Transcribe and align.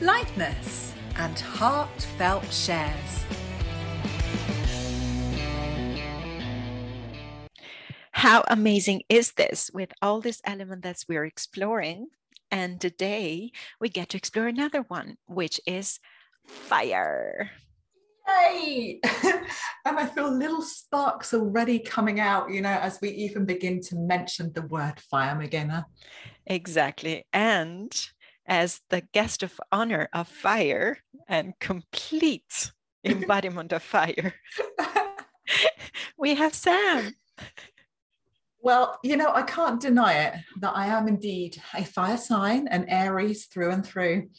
lightness, 0.00 0.94
and 1.16 1.38
heartfelt 1.38 2.52
shares. 2.52 3.24
How 8.12 8.44
amazing 8.48 9.02
is 9.08 9.32
this 9.32 9.70
with 9.72 9.92
all 10.00 10.20
this 10.20 10.40
element 10.44 10.82
that 10.82 11.04
we're 11.08 11.24
exploring? 11.24 12.08
And 12.50 12.80
today 12.80 13.52
we 13.80 13.88
get 13.88 14.10
to 14.10 14.16
explore 14.16 14.46
another 14.46 14.82
one, 14.82 15.16
which 15.26 15.60
is 15.66 15.98
fire. 16.44 17.50
Yay! 18.28 19.00
and 19.84 19.98
I 19.98 20.06
feel 20.06 20.30
little 20.30 20.62
sparks 20.62 21.34
already 21.34 21.78
coming 21.78 22.20
out, 22.20 22.50
you 22.50 22.60
know, 22.60 22.70
as 22.70 22.98
we 23.00 23.10
even 23.10 23.44
begin 23.44 23.80
to 23.82 23.96
mention 23.96 24.52
the 24.52 24.62
word 24.62 25.00
fire, 25.10 25.34
Meghana. 25.34 25.84
Exactly. 26.46 27.24
And 27.32 27.92
as 28.48 28.80
the 28.90 29.02
guest 29.12 29.42
of 29.42 29.60
honor 29.70 30.08
of 30.12 30.26
fire 30.26 30.98
and 31.28 31.58
complete 31.60 32.72
embodiment 33.04 33.72
of 33.72 33.82
fire, 33.82 34.34
we 36.18 36.34
have 36.34 36.54
Sam. 36.54 37.14
Well, 38.60 38.98
you 39.04 39.16
know, 39.16 39.32
I 39.32 39.42
can't 39.42 39.80
deny 39.80 40.14
it 40.14 40.34
that 40.60 40.76
I 40.76 40.86
am 40.86 41.06
indeed 41.06 41.62
a 41.74 41.84
fire 41.84 42.16
sign, 42.16 42.66
an 42.68 42.88
Aries 42.88 43.46
through 43.46 43.70
and 43.70 43.86
through. 43.86 44.30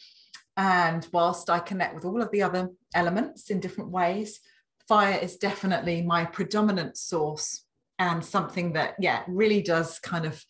And 0.58 1.08
whilst 1.14 1.50
I 1.50 1.60
connect 1.60 1.96
with 1.96 2.04
all 2.04 2.22
of 2.22 2.32
the 2.32 2.44
other 2.44 2.70
elements 2.94 3.50
in 3.50 3.62
different 3.62 3.92
ways, 3.92 4.42
fire 4.88 5.18
is 5.18 5.38
definitely 5.38 6.02
my 6.02 6.26
predominant 6.26 6.98
source 6.98 7.64
and 7.98 8.24
something 8.24 8.74
that, 8.74 8.96
yeah, 9.00 9.24
really 9.28 9.62
does 9.62 10.00
kind 10.00 10.26
of 10.26 10.44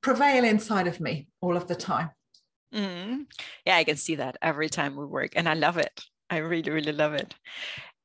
prevail 0.00 0.44
inside 0.44 0.86
of 0.86 1.00
me 1.00 1.28
all 1.40 1.56
of 1.56 1.66
the 1.66 1.74
time. 1.74 2.10
Mm. 2.74 3.26
Yeah, 3.64 3.76
I 3.76 3.84
can 3.84 3.96
see 3.96 4.16
that 4.16 4.36
every 4.42 4.68
time 4.68 4.96
we 4.96 5.06
work, 5.06 5.32
and 5.36 5.48
I 5.48 5.54
love 5.54 5.78
it. 5.78 6.02
I 6.30 6.38
really, 6.38 6.70
really 6.70 6.92
love 6.92 7.14
it. 7.14 7.34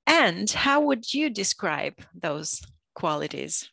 And 0.07 0.49
how 0.49 0.81
would 0.81 1.13
you 1.13 1.29
describe 1.29 1.95
those 2.13 2.61
qualities? 2.95 3.69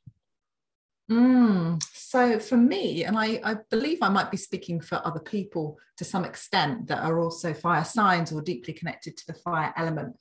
Mm, 1.11 1.83
so 1.93 2.39
for 2.39 2.57
me, 2.57 3.05
and 3.05 3.19
I, 3.19 3.41
I, 3.43 3.57
believe 3.69 3.99
I 4.01 4.09
might 4.09 4.31
be 4.31 4.37
speaking 4.37 4.81
for 4.81 5.03
other 5.05 5.19
people 5.19 5.77
to 5.97 6.05
some 6.05 6.25
extent 6.25 6.87
that 6.87 7.03
are 7.03 7.19
also 7.19 7.53
fire 7.53 7.85
signs 7.85 8.31
or 8.31 8.41
deeply 8.41 8.73
connected 8.75 9.17
to 9.17 9.27
the 9.27 9.35
fire 9.35 9.75
element. 9.77 10.17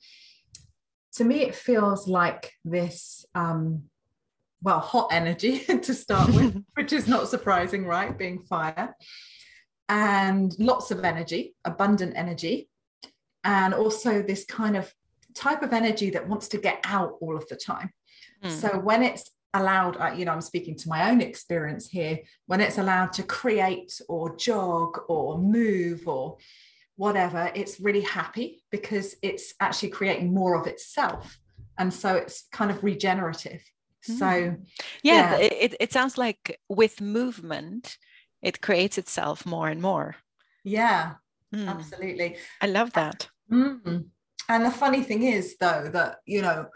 To 1.14 1.24
me, 1.24 1.42
it 1.42 1.54
feels 1.54 2.08
like 2.08 2.52
this, 2.64 3.24
um, 3.36 3.84
well, 4.62 4.80
hot 4.80 5.10
energy 5.12 5.60
to 5.82 5.94
start 5.94 6.28
with, 6.34 6.60
which 6.74 6.92
is 6.92 7.06
not 7.06 7.28
surprising, 7.28 7.86
right? 7.86 8.18
Being 8.18 8.40
fire, 8.40 8.96
and 9.90 10.56
lots 10.60 10.92
of 10.92 11.04
energy, 11.04 11.54
abundant 11.64 12.12
energy, 12.16 12.70
and 13.42 13.74
also 13.74 14.22
this 14.22 14.44
kind 14.44 14.76
of 14.76 14.94
type 15.34 15.62
of 15.62 15.72
energy 15.72 16.10
that 16.10 16.28
wants 16.28 16.46
to 16.48 16.58
get 16.58 16.80
out 16.84 17.16
all 17.20 17.36
of 17.36 17.46
the 17.48 17.56
time. 17.56 17.90
Mm. 18.44 18.50
So 18.50 18.78
when 18.78 19.02
it's 19.02 19.30
allowed 19.52 19.96
you 20.16 20.24
know 20.24 20.30
i'm 20.30 20.40
speaking 20.40 20.76
to 20.76 20.88
my 20.88 21.10
own 21.10 21.20
experience 21.20 21.88
here 21.88 22.20
when 22.46 22.60
it's 22.60 22.78
allowed 22.78 23.12
to 23.12 23.20
create 23.24 24.00
or 24.08 24.36
jog 24.36 24.96
or 25.08 25.38
move 25.38 26.06
or 26.06 26.36
whatever 26.94 27.50
it's 27.56 27.80
really 27.80 28.02
happy 28.02 28.62
because 28.70 29.16
it's 29.22 29.54
actually 29.58 29.88
creating 29.88 30.32
more 30.32 30.54
of 30.54 30.68
itself 30.68 31.36
and 31.78 31.92
so 31.92 32.14
it's 32.14 32.44
kind 32.52 32.70
of 32.70 32.84
regenerative 32.84 33.60
so 34.02 34.56
yeah, 35.02 35.36
yeah. 35.36 35.36
It, 35.36 35.74
it 35.78 35.92
sounds 35.92 36.16
like 36.16 36.60
with 36.68 37.00
movement 37.00 37.98
it 38.42 38.60
creates 38.60 38.98
itself 38.98 39.44
more 39.46 39.68
and 39.68 39.80
more 39.80 40.16
yeah 40.64 41.14
mm. 41.54 41.68
absolutely 41.68 42.36
i 42.60 42.66
love 42.66 42.92
that 42.92 43.28
mm. 43.50 44.04
and 44.48 44.64
the 44.64 44.70
funny 44.70 45.02
thing 45.02 45.22
is 45.22 45.56
though 45.58 45.88
that 45.92 46.18
you 46.26 46.42
know 46.42 46.66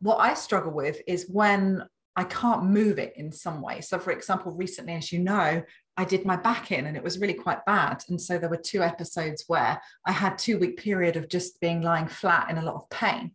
what 0.00 0.16
I 0.16 0.34
struggle 0.34 0.72
with 0.72 1.00
is 1.06 1.28
when 1.28 1.84
I 2.16 2.24
can't 2.24 2.64
move 2.64 2.98
it 2.98 3.12
in 3.16 3.30
some 3.30 3.62
way. 3.62 3.80
So, 3.80 3.98
for 3.98 4.10
example, 4.10 4.52
recently, 4.52 4.94
as 4.94 5.12
you 5.12 5.20
know, 5.20 5.62
I 5.96 6.04
did 6.04 6.24
my 6.24 6.36
back 6.36 6.72
in 6.72 6.86
and 6.86 6.96
it 6.96 7.04
was 7.04 7.18
really 7.18 7.34
quite 7.34 7.64
bad. 7.66 8.02
And 8.08 8.20
so 8.20 8.38
there 8.38 8.48
were 8.48 8.56
two 8.56 8.82
episodes 8.82 9.44
where 9.46 9.80
I 10.06 10.12
had 10.12 10.38
two 10.38 10.58
week 10.58 10.78
period 10.78 11.16
of 11.16 11.28
just 11.28 11.60
being 11.60 11.82
lying 11.82 12.08
flat 12.08 12.50
in 12.50 12.58
a 12.58 12.64
lot 12.64 12.74
of 12.74 12.90
pain. 12.90 13.32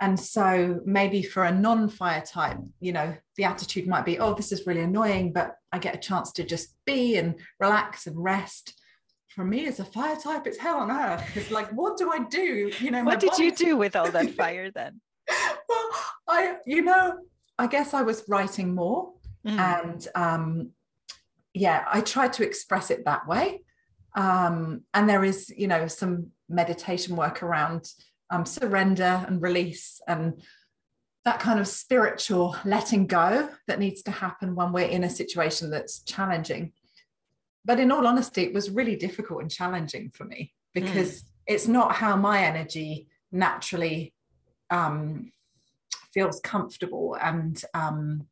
And 0.00 0.18
so 0.18 0.80
maybe 0.84 1.22
for 1.22 1.44
a 1.44 1.52
non-fire 1.52 2.22
type, 2.22 2.58
you 2.80 2.92
know, 2.92 3.14
the 3.36 3.44
attitude 3.44 3.86
might 3.86 4.04
be, 4.04 4.18
oh, 4.18 4.34
this 4.34 4.52
is 4.52 4.66
really 4.66 4.80
annoying, 4.80 5.32
but 5.32 5.56
I 5.72 5.78
get 5.78 5.94
a 5.94 5.98
chance 5.98 6.32
to 6.32 6.44
just 6.44 6.74
be 6.84 7.16
and 7.16 7.36
relax 7.60 8.06
and 8.06 8.22
rest. 8.22 8.74
For 9.28 9.44
me 9.44 9.66
as 9.66 9.80
a 9.80 9.84
fire 9.84 10.16
type, 10.16 10.46
it's 10.46 10.58
hell 10.58 10.76
on 10.76 10.90
earth. 10.90 11.36
It's 11.36 11.50
like, 11.50 11.70
what 11.70 11.96
do 11.96 12.10
I 12.12 12.20
do? 12.24 12.70
You 12.80 12.90
know, 12.90 13.04
what 13.04 13.20
did 13.20 13.38
you 13.38 13.52
do 13.52 13.76
with 13.76 13.96
all 13.96 14.10
that 14.10 14.30
fire 14.34 14.70
then? 14.70 15.00
well, 15.68 15.90
I, 16.28 16.56
you 16.66 16.82
know, 16.82 17.18
I 17.58 17.66
guess 17.66 17.94
I 17.94 18.02
was 18.02 18.24
writing 18.28 18.74
more. 18.74 19.12
Mm. 19.46 19.58
And 19.58 20.08
um, 20.14 20.70
yeah, 21.52 21.84
I 21.90 22.00
tried 22.00 22.32
to 22.34 22.44
express 22.44 22.90
it 22.90 23.04
that 23.04 23.26
way. 23.26 23.62
Um, 24.16 24.82
and 24.92 25.08
there 25.08 25.24
is, 25.24 25.52
you 25.56 25.66
know, 25.66 25.86
some 25.86 26.28
meditation 26.48 27.16
work 27.16 27.42
around 27.42 27.90
um, 28.34 28.46
surrender 28.46 29.24
and 29.26 29.40
release 29.40 30.00
and 30.08 30.42
that 31.24 31.40
kind 31.40 31.58
of 31.58 31.66
spiritual 31.66 32.56
letting 32.64 33.06
go 33.06 33.48
that 33.66 33.78
needs 33.78 34.02
to 34.02 34.10
happen 34.10 34.54
when 34.54 34.72
we're 34.72 34.86
in 34.86 35.04
a 35.04 35.10
situation 35.10 35.70
that's 35.70 36.02
challenging. 36.02 36.72
But 37.64 37.80
in 37.80 37.90
all 37.90 38.06
honesty, 38.06 38.42
it 38.42 38.52
was 38.52 38.70
really 38.70 38.96
difficult 38.96 39.40
and 39.40 39.50
challenging 39.50 40.10
for 40.10 40.24
me 40.24 40.52
because 40.74 41.22
mm. 41.22 41.24
it's 41.46 41.66
not 41.66 41.94
how 41.94 42.16
my 42.16 42.44
energy 42.44 43.08
naturally 43.32 44.12
um, 44.70 45.32
feels 46.12 46.40
comfortable 46.40 47.16
and 47.20 47.62
um, 47.74 48.26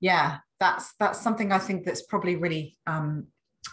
yeah 0.00 0.38
that's 0.60 0.94
that's 0.98 1.20
something 1.20 1.52
i 1.52 1.58
think 1.58 1.84
that's 1.84 2.02
probably 2.02 2.36
really 2.36 2.76
um, 2.86 3.26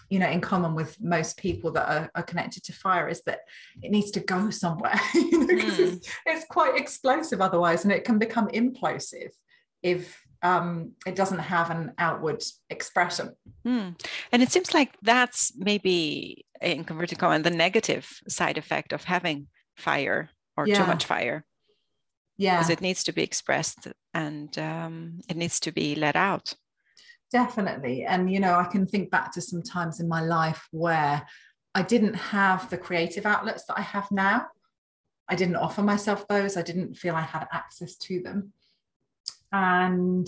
you 0.10 0.20
know 0.20 0.30
in 0.30 0.42
common 0.42 0.76
with 0.76 1.02
most 1.02 1.38
people 1.38 1.72
that 1.72 1.88
are, 1.90 2.12
are, 2.16 2.24
connected 2.24 2.64
to 2.64 2.74
fire 2.74 3.08
is 3.08 3.22
that 3.24 3.40
it 3.82 3.92
needs 3.92 4.12
to 4.12 4.20
go 4.20 4.50
somewhere 4.50 5.00
you 5.14 5.40
know, 5.40 5.48
mm. 5.48 5.80
it's, 5.80 6.08
it's, 6.26 6.46
quite 6.50 6.78
explosive 6.78 7.42
otherwise 7.42 7.84
and 7.84 7.92
it 7.92 8.04
can 8.04 8.20
become 8.20 8.48
implosive 8.50 9.32
if 9.82 10.22
um, 10.44 10.92
it 11.06 11.16
doesn't 11.16 11.40
have 11.40 11.70
an 11.70 11.94
outward 11.98 12.44
expression 12.70 13.36
mm. 13.66 14.00
and 14.32 14.44
it 14.44 14.52
seems 14.52 14.74
like 14.74 14.96
that's 15.02 15.54
maybe 15.56 16.46
in 16.62 16.84
converted 16.84 17.18
comma 17.18 17.40
the 17.40 17.50
negative 17.50 18.08
side 18.28 18.58
effect 18.58 18.94
of 18.94 19.04
having 19.04 19.48
fire 19.78 20.30
or 20.58 20.68
yeah. 20.68 20.78
too 20.78 20.86
much 20.86 21.06
fire 21.06 21.46
yeah 22.38 22.58
because 22.58 22.70
it 22.70 22.82
needs 22.82 23.04
to 23.04 23.14
be 23.14 23.24
expressed 23.24 23.88
and 24.14 24.58
um, 24.58 25.22
it 25.30 25.38
needs 25.38 25.60
to 25.60 25.72
be 25.72 25.96
let 25.96 26.16
out 26.16 26.56
definitely. 27.32 28.04
And 28.04 28.32
you 28.32 28.40
know 28.40 28.56
i 28.56 28.66
can 28.66 28.86
think 28.86 29.10
back 29.10 29.32
to 29.34 29.42
some 29.42 29.62
times 29.62 30.00
in 30.00 30.08
my 30.08 30.22
life 30.22 30.68
where 30.72 31.26
i 31.74 31.82
didn't 31.82 32.16
have 32.16 32.70
the 32.70 32.78
creative 32.78 33.26
outlets 33.26 33.66
that 33.66 33.78
i 33.78 33.82
have 33.82 34.12
now. 34.12 34.48
I 35.28 35.36
didn't 35.36 35.56
offer 35.56 35.82
myself 35.82 36.28
those. 36.28 36.58
I 36.58 36.62
didn't 36.62 36.96
feel 36.96 37.16
i 37.16 37.22
had 37.22 37.48
access 37.52 37.96
to 37.96 38.22
them. 38.22 38.54
And 39.54 40.28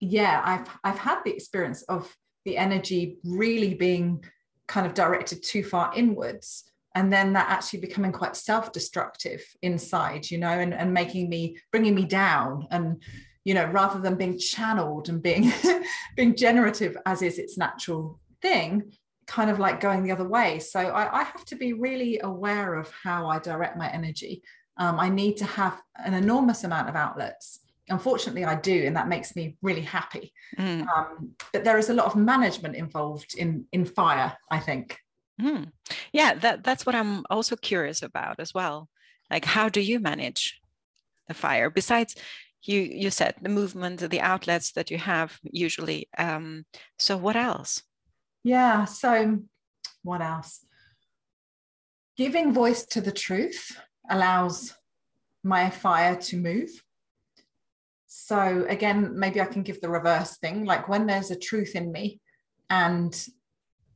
yeah 0.00 0.42
i've 0.44 0.68
i've 0.84 0.98
had 0.98 1.20
the 1.24 1.34
experience 1.34 1.82
of 1.82 2.14
the 2.44 2.56
energy 2.56 3.18
really 3.24 3.74
being 3.74 4.22
kind 4.66 4.86
of 4.86 4.94
directed 4.94 5.42
too 5.42 5.62
far 5.62 5.92
inwards 5.96 6.64
and 6.94 7.12
then 7.12 7.32
that 7.32 7.48
actually 7.48 7.80
becoming 7.80 8.12
quite 8.12 8.36
self-destructive 8.36 9.42
inside 9.62 10.30
you 10.30 10.38
know 10.38 10.48
and, 10.48 10.74
and 10.74 10.92
making 10.92 11.28
me 11.28 11.56
bringing 11.70 11.94
me 11.94 12.04
down 12.04 12.66
and 12.70 13.02
you 13.44 13.54
know 13.54 13.66
rather 13.66 14.00
than 14.00 14.16
being 14.16 14.38
channeled 14.38 15.08
and 15.08 15.22
being 15.22 15.52
being 16.16 16.34
generative 16.34 16.96
as 17.06 17.22
is 17.22 17.38
its 17.38 17.56
natural 17.56 18.18
thing 18.42 18.92
kind 19.26 19.50
of 19.50 19.58
like 19.58 19.80
going 19.80 20.02
the 20.02 20.12
other 20.12 20.28
way 20.28 20.58
so 20.58 20.80
I, 20.80 21.20
I 21.20 21.22
have 21.24 21.44
to 21.46 21.56
be 21.56 21.72
really 21.72 22.20
aware 22.20 22.74
of 22.74 22.90
how 23.02 23.28
i 23.28 23.38
direct 23.38 23.76
my 23.76 23.90
energy 23.90 24.42
um, 24.76 24.98
i 24.98 25.08
need 25.08 25.36
to 25.38 25.44
have 25.44 25.80
an 26.04 26.14
enormous 26.14 26.64
amount 26.64 26.88
of 26.88 26.96
outlets 26.96 27.60
unfortunately 27.88 28.44
i 28.44 28.54
do 28.54 28.84
and 28.86 28.96
that 28.96 29.08
makes 29.08 29.36
me 29.36 29.56
really 29.62 29.82
happy 29.82 30.32
mm. 30.58 30.86
um, 30.88 31.30
but 31.52 31.64
there 31.64 31.78
is 31.78 31.90
a 31.90 31.94
lot 31.94 32.06
of 32.06 32.16
management 32.16 32.74
involved 32.74 33.34
in 33.36 33.64
in 33.72 33.84
fire 33.84 34.36
i 34.50 34.58
think 34.58 34.98
Mm. 35.40 35.72
Yeah, 36.12 36.34
that, 36.34 36.62
that's 36.62 36.86
what 36.86 36.94
I'm 36.94 37.24
also 37.30 37.56
curious 37.56 38.02
about 38.02 38.38
as 38.38 38.54
well. 38.54 38.88
Like, 39.30 39.44
how 39.44 39.68
do 39.68 39.80
you 39.80 40.00
manage 40.00 40.60
the 41.28 41.34
fire? 41.34 41.70
Besides, 41.70 42.14
you 42.68 42.80
you 42.80 43.10
said 43.10 43.34
the 43.40 43.48
movement, 43.48 44.00
the 44.00 44.20
outlets 44.20 44.72
that 44.72 44.90
you 44.90 44.98
have 44.98 45.38
usually. 45.42 46.08
Um, 46.18 46.64
so, 46.98 47.16
what 47.16 47.36
else? 47.36 47.82
Yeah. 48.42 48.84
So, 48.84 49.40
what 50.02 50.20
else? 50.20 50.64
Giving 52.16 52.52
voice 52.52 52.84
to 52.86 53.00
the 53.00 53.12
truth 53.12 53.76
allows 54.08 54.74
my 55.42 55.70
fire 55.70 56.16
to 56.16 56.36
move. 56.36 56.70
So, 58.06 58.64
again, 58.68 59.18
maybe 59.18 59.40
I 59.40 59.46
can 59.46 59.62
give 59.62 59.80
the 59.80 59.88
reverse 59.88 60.38
thing. 60.38 60.64
Like 60.64 60.88
when 60.88 61.06
there's 61.06 61.30
a 61.30 61.38
truth 61.38 61.74
in 61.74 61.90
me 61.90 62.20
and 62.70 63.12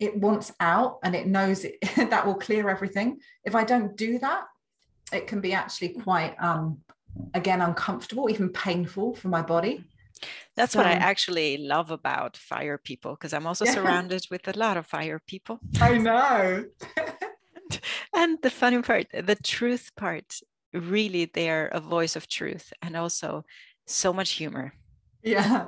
it 0.01 0.17
wants 0.17 0.53
out 0.61 0.99
and 1.03 1.15
it 1.15 1.27
knows 1.27 1.65
it, 1.65 1.77
that 1.97 2.27
will 2.27 2.35
clear 2.35 2.69
everything. 2.69 3.21
If 3.45 3.55
I 3.55 3.65
don't 3.65 3.97
do 3.97 4.19
that, 4.19 4.45
it 5.13 5.27
can 5.27 5.41
be 5.41 5.55
actually 5.55 5.91
quite, 5.91 6.35
um, 6.41 6.79
again, 7.35 7.61
uncomfortable, 7.61 8.31
even 8.31 8.49
painful 8.51 9.15
for 9.15 9.29
my 9.29 9.43
body. 9.43 9.85
That's 10.57 10.73
so, 10.73 10.81
what 10.81 10.87
I 10.87 10.93
actually 10.93 11.59
love 11.59 11.91
about 11.91 12.37
fire 12.37 12.79
people 12.79 13.13
because 13.13 13.33
I'm 13.33 13.47
also 13.47 13.65
yeah. 13.65 13.75
surrounded 13.75 14.27
with 14.31 14.49
a 14.49 14.59
lot 14.59 14.77
of 14.77 14.87
fire 14.87 15.21
people. 15.25 15.61
I 15.81 15.99
know. 15.99 16.65
and 18.15 18.39
the 18.43 18.51
funny 18.51 18.83
part, 18.83 19.07
the 19.13 19.37
truth 19.37 19.93
part, 19.97 20.41
really, 20.73 21.27
they're 21.27 21.69
a 21.69 21.81
voice 21.81 22.17
of 22.17 22.29
truth 22.29 22.73
and 22.83 22.97
also 22.97 23.45
so 23.87 24.13
much 24.13 24.33
humor. 24.33 24.73
Yeah. 25.23 25.67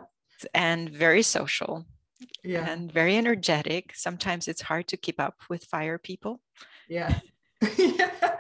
And 0.55 0.91
very 0.91 1.23
social. 1.23 1.87
Yeah. 2.44 2.69
And 2.69 2.93
very 2.93 3.17
energetic. 3.17 3.93
Sometimes 3.94 4.49
it's 4.49 4.62
hard 4.62 4.88
to 4.88 4.97
keep 4.97 5.20
up 5.20 5.37
with 5.49 5.64
fire 5.64 5.99
people. 5.99 6.41
Yeah. 6.88 7.20
yeah. 7.76 8.37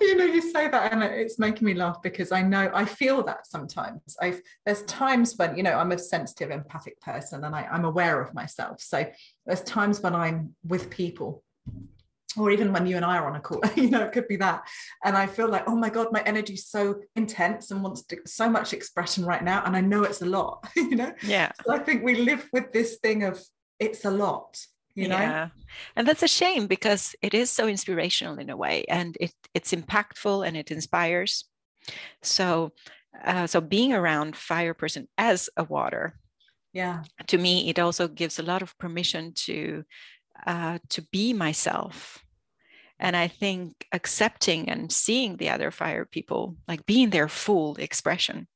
You 0.00 0.16
know, 0.16 0.24
you 0.24 0.41
say 0.52 0.68
that 0.68 0.92
and 0.92 1.02
it's 1.02 1.38
making 1.38 1.66
me 1.66 1.74
laugh 1.74 2.02
because 2.02 2.32
I 2.32 2.42
know 2.42 2.70
I 2.74 2.84
feel 2.84 3.22
that 3.24 3.46
sometimes. 3.46 4.16
I've 4.20 4.40
there's 4.64 4.82
times 4.82 5.36
when, 5.36 5.56
you 5.56 5.62
know, 5.62 5.74
I'm 5.74 5.92
a 5.92 5.98
sensitive, 5.98 6.50
empathic 6.50 7.00
person 7.00 7.44
and 7.44 7.54
I, 7.54 7.68
I'm 7.70 7.84
aware 7.84 8.20
of 8.20 8.34
myself. 8.34 8.80
So 8.80 9.04
there's 9.46 9.62
times 9.62 10.00
when 10.00 10.14
I'm 10.14 10.54
with 10.64 10.90
people 10.90 11.42
or 12.36 12.50
even 12.50 12.72
when 12.72 12.86
you 12.86 12.96
and 12.96 13.04
I 13.04 13.18
are 13.18 13.28
on 13.28 13.36
a 13.36 13.40
call, 13.40 13.60
you 13.76 13.90
know, 13.90 14.02
it 14.02 14.12
could 14.12 14.28
be 14.28 14.36
that. 14.36 14.66
And 15.04 15.16
I 15.16 15.26
feel 15.26 15.48
like, 15.48 15.64
oh 15.66 15.76
my 15.76 15.90
God, 15.90 16.08
my 16.12 16.22
energy 16.22 16.54
is 16.54 16.66
so 16.66 17.00
intense 17.16 17.70
and 17.70 17.82
wants 17.82 18.02
to, 18.04 18.18
so 18.26 18.48
much 18.48 18.72
expression 18.72 19.24
right 19.24 19.42
now. 19.42 19.62
And 19.64 19.76
I 19.76 19.80
know 19.80 20.04
it's 20.04 20.22
a 20.22 20.26
lot, 20.26 20.66
you 20.76 20.96
know? 20.96 21.12
Yeah. 21.22 21.52
So 21.64 21.72
I 21.72 21.78
think 21.78 22.02
we 22.02 22.16
live 22.16 22.48
with 22.52 22.72
this 22.72 22.96
thing 22.96 23.24
of 23.24 23.42
it's 23.78 24.04
a 24.04 24.10
lot, 24.10 24.58
you 24.94 25.08
know? 25.08 25.18
Yeah. 25.18 25.48
And 25.96 26.06
that's 26.06 26.22
a 26.22 26.28
shame 26.28 26.66
because 26.66 27.14
it 27.22 27.34
is 27.34 27.50
so 27.50 27.66
inspirational 27.66 28.38
in 28.38 28.50
a 28.50 28.56
way 28.56 28.84
and 28.88 29.16
it, 29.20 29.32
it's 29.54 29.72
impactful 29.72 30.46
and 30.46 30.56
it 30.56 30.70
inspires. 30.70 31.44
So, 32.22 32.72
uh, 33.24 33.46
so 33.46 33.60
being 33.60 33.92
around 33.92 34.36
fire 34.36 34.74
person 34.74 35.08
as 35.18 35.50
a 35.56 35.64
water, 35.64 36.14
yeah, 36.72 37.02
to 37.26 37.36
me, 37.36 37.68
it 37.68 37.78
also 37.78 38.08
gives 38.08 38.38
a 38.38 38.42
lot 38.42 38.62
of 38.62 38.78
permission 38.78 39.32
to 39.44 39.84
uh, 40.46 40.78
to 40.88 41.02
be 41.12 41.32
myself. 41.32 42.24
And 42.98 43.16
I 43.16 43.28
think 43.28 43.86
accepting 43.92 44.68
and 44.68 44.90
seeing 44.90 45.36
the 45.36 45.50
other 45.50 45.70
fire 45.70 46.04
people, 46.04 46.56
like 46.68 46.86
being 46.86 47.10
their 47.10 47.28
full 47.28 47.74
expression, 47.76 48.46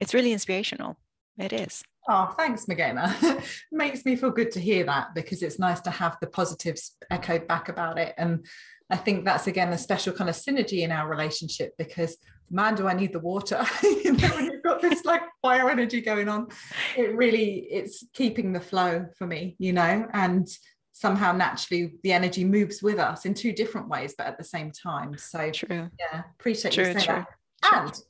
it's 0.00 0.14
really 0.14 0.32
inspirational. 0.32 0.96
It 1.36 1.52
is. 1.52 1.82
Oh, 2.10 2.34
thanks, 2.38 2.66
Magena. 2.66 3.14
Makes 3.72 4.06
me 4.06 4.16
feel 4.16 4.30
good 4.30 4.50
to 4.52 4.60
hear 4.60 4.84
that 4.84 5.14
because 5.14 5.42
it's 5.42 5.58
nice 5.58 5.80
to 5.82 5.90
have 5.90 6.16
the 6.20 6.26
positives 6.26 6.96
echoed 7.10 7.46
back 7.46 7.68
about 7.68 7.98
it. 7.98 8.14
And 8.16 8.46
I 8.90 8.96
think 8.96 9.26
that's 9.26 9.46
again 9.46 9.72
a 9.74 9.78
special 9.78 10.14
kind 10.14 10.30
of 10.30 10.36
synergy 10.36 10.80
in 10.80 10.90
our 10.90 11.08
relationship 11.08 11.74
because 11.76 12.16
man, 12.50 12.74
do 12.74 12.88
I 12.88 12.94
need 12.94 13.12
the 13.12 13.18
water? 13.18 13.62
you 13.82 14.12
know, 14.12 14.28
when 14.28 14.46
you've 14.46 14.62
got 14.62 14.80
this 14.80 15.04
like 15.04 15.20
fire 15.42 15.68
energy 15.68 16.00
going 16.00 16.30
on, 16.30 16.48
it 16.96 17.14
really 17.14 17.66
it's 17.70 18.04
keeping 18.14 18.54
the 18.54 18.60
flow 18.60 19.06
for 19.18 19.26
me, 19.26 19.56
you 19.58 19.74
know, 19.74 20.06
and 20.14 20.48
somehow 20.92 21.32
naturally 21.32 21.92
the 22.02 22.12
energy 22.12 22.44
moves 22.44 22.82
with 22.82 22.98
us 22.98 23.26
in 23.26 23.34
two 23.34 23.52
different 23.52 23.88
ways, 23.88 24.14
but 24.16 24.26
at 24.26 24.38
the 24.38 24.44
same 24.44 24.72
time. 24.72 25.16
So 25.18 25.50
true. 25.50 25.90
Yeah, 25.98 26.22
appreciate 26.38 26.72
true, 26.72 26.86
you 26.86 26.92
saying 26.92 27.04
true, 27.04 27.14
that. 27.14 27.26
True. 27.62 27.78
And 27.80 28.00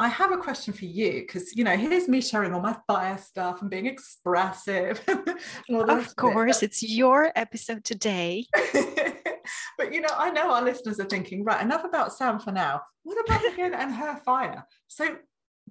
I 0.00 0.08
have 0.08 0.32
a 0.32 0.38
question 0.38 0.72
for 0.72 0.86
you 0.86 1.12
because 1.20 1.54
you 1.54 1.62
know 1.62 1.76
here's 1.76 2.08
me 2.08 2.22
sharing 2.22 2.54
all 2.54 2.62
my 2.62 2.74
fire 2.86 3.18
stuff 3.18 3.60
and 3.60 3.68
being 3.68 3.84
expressive. 3.84 4.98
of 5.70 6.16
course, 6.16 6.62
it's 6.62 6.82
your 6.82 7.30
episode 7.36 7.84
today. 7.84 8.46
but 9.76 9.92
you 9.92 10.00
know, 10.00 10.08
I 10.16 10.30
know 10.30 10.52
our 10.52 10.62
listeners 10.62 10.98
are 11.00 11.04
thinking, 11.04 11.44
right, 11.44 11.62
enough 11.62 11.84
about 11.84 12.14
Sam 12.14 12.38
for 12.38 12.50
now. 12.50 12.80
What 13.02 13.22
about 13.22 13.42
Magena 13.42 13.76
and 13.78 13.92
her 13.92 14.16
fire? 14.24 14.64
So 14.88 15.16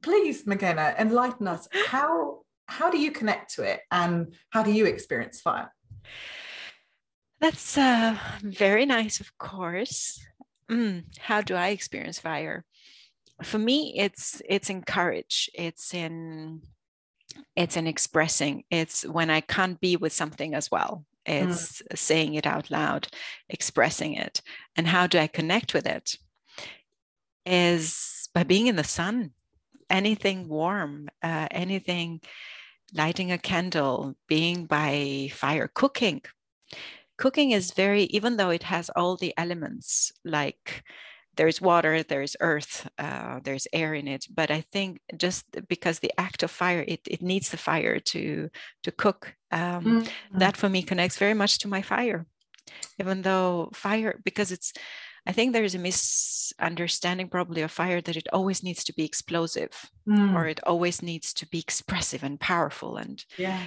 please, 0.03 0.45
Magena, 0.45 0.93
enlighten 0.99 1.47
us. 1.47 1.67
How 1.87 2.41
how 2.67 2.91
do 2.91 2.99
you 2.99 3.09
connect 3.09 3.55
to 3.55 3.63
it 3.63 3.81
and 3.89 4.35
how 4.51 4.61
do 4.61 4.71
you 4.71 4.85
experience 4.85 5.41
fire? 5.41 5.73
That's 7.41 7.79
uh, 7.79 8.15
very 8.43 8.85
nice, 8.85 9.19
of 9.19 9.35
course. 9.39 10.23
Mm, 10.69 11.05
how 11.17 11.41
do 11.41 11.55
I 11.55 11.69
experience 11.69 12.19
fire? 12.19 12.63
For 13.43 13.57
me, 13.57 13.93
it's 13.97 14.41
it's 14.47 14.69
in 14.69 14.83
courage. 14.83 15.49
It's 15.53 15.93
in 15.93 16.61
it's 17.55 17.77
in 17.77 17.87
expressing. 17.87 18.63
It's 18.69 19.05
when 19.05 19.29
I 19.29 19.41
can't 19.41 19.79
be 19.79 19.95
with 19.95 20.13
something 20.13 20.53
as 20.55 20.69
well. 20.71 21.05
Mm. 21.27 21.49
It's 21.49 21.81
mm. 21.81 21.97
saying 21.97 22.35
it 22.35 22.45
out 22.47 22.71
loud, 22.71 23.07
expressing 23.49 24.13
it. 24.13 24.41
And 24.75 24.87
how 24.87 25.07
do 25.07 25.19
I 25.19 25.27
connect 25.27 25.73
with 25.73 25.85
it? 25.85 26.15
Is 27.45 28.29
by 28.33 28.43
being 28.43 28.67
in 28.67 28.75
the 28.75 28.83
sun, 28.83 29.31
anything 29.89 30.47
warm, 30.47 31.09
uh, 31.23 31.47
anything 31.51 32.21
lighting 32.93 33.31
a 33.31 33.37
candle, 33.37 34.15
being 34.27 34.65
by 34.65 35.29
fire, 35.33 35.69
cooking 35.73 36.21
cooking 37.19 37.51
is 37.51 37.73
very 37.73 38.03
even 38.03 38.37
though 38.37 38.49
it 38.49 38.63
has 38.63 38.89
all 38.95 39.15
the 39.17 39.33
elements 39.37 40.11
like 40.23 40.83
there's 41.37 41.61
water 41.61 42.03
there's 42.03 42.35
earth 42.39 42.89
uh, 42.97 43.39
there's 43.43 43.67
air 43.73 43.93
in 43.93 44.07
it 44.07 44.25
but 44.33 44.51
i 44.51 44.61
think 44.61 44.99
just 45.17 45.45
because 45.67 45.99
the 45.99 46.11
act 46.17 46.43
of 46.43 46.51
fire 46.51 46.83
it, 46.87 47.01
it 47.07 47.21
needs 47.21 47.49
the 47.49 47.57
fire 47.57 47.99
to 47.99 48.49
to 48.83 48.91
cook 48.91 49.35
um, 49.51 49.83
mm-hmm. 49.83 50.37
that 50.37 50.57
for 50.57 50.69
me 50.69 50.81
connects 50.81 51.17
very 51.17 51.33
much 51.33 51.59
to 51.59 51.67
my 51.67 51.81
fire 51.81 52.25
even 52.99 53.21
though 53.21 53.69
fire 53.73 54.19
because 54.23 54.51
it's 54.51 54.73
i 55.25 55.31
think 55.31 55.53
there's 55.53 55.75
a 55.75 55.79
misunderstanding 55.79 57.29
probably 57.29 57.61
of 57.61 57.71
fire 57.71 58.01
that 58.01 58.17
it 58.17 58.27
always 58.33 58.63
needs 58.63 58.83
to 58.83 58.93
be 58.93 59.05
explosive 59.05 59.89
mm. 60.07 60.33
or 60.35 60.47
it 60.47 60.59
always 60.63 61.01
needs 61.01 61.33
to 61.33 61.47
be 61.47 61.59
expressive 61.59 62.23
and 62.23 62.39
powerful 62.39 62.97
and 62.97 63.25
yeah 63.37 63.61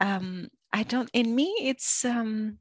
um, 0.00 0.48
i 0.72 0.82
don't 0.82 1.10
in 1.12 1.34
me 1.34 1.54
it's 1.60 2.04
um, 2.04 2.58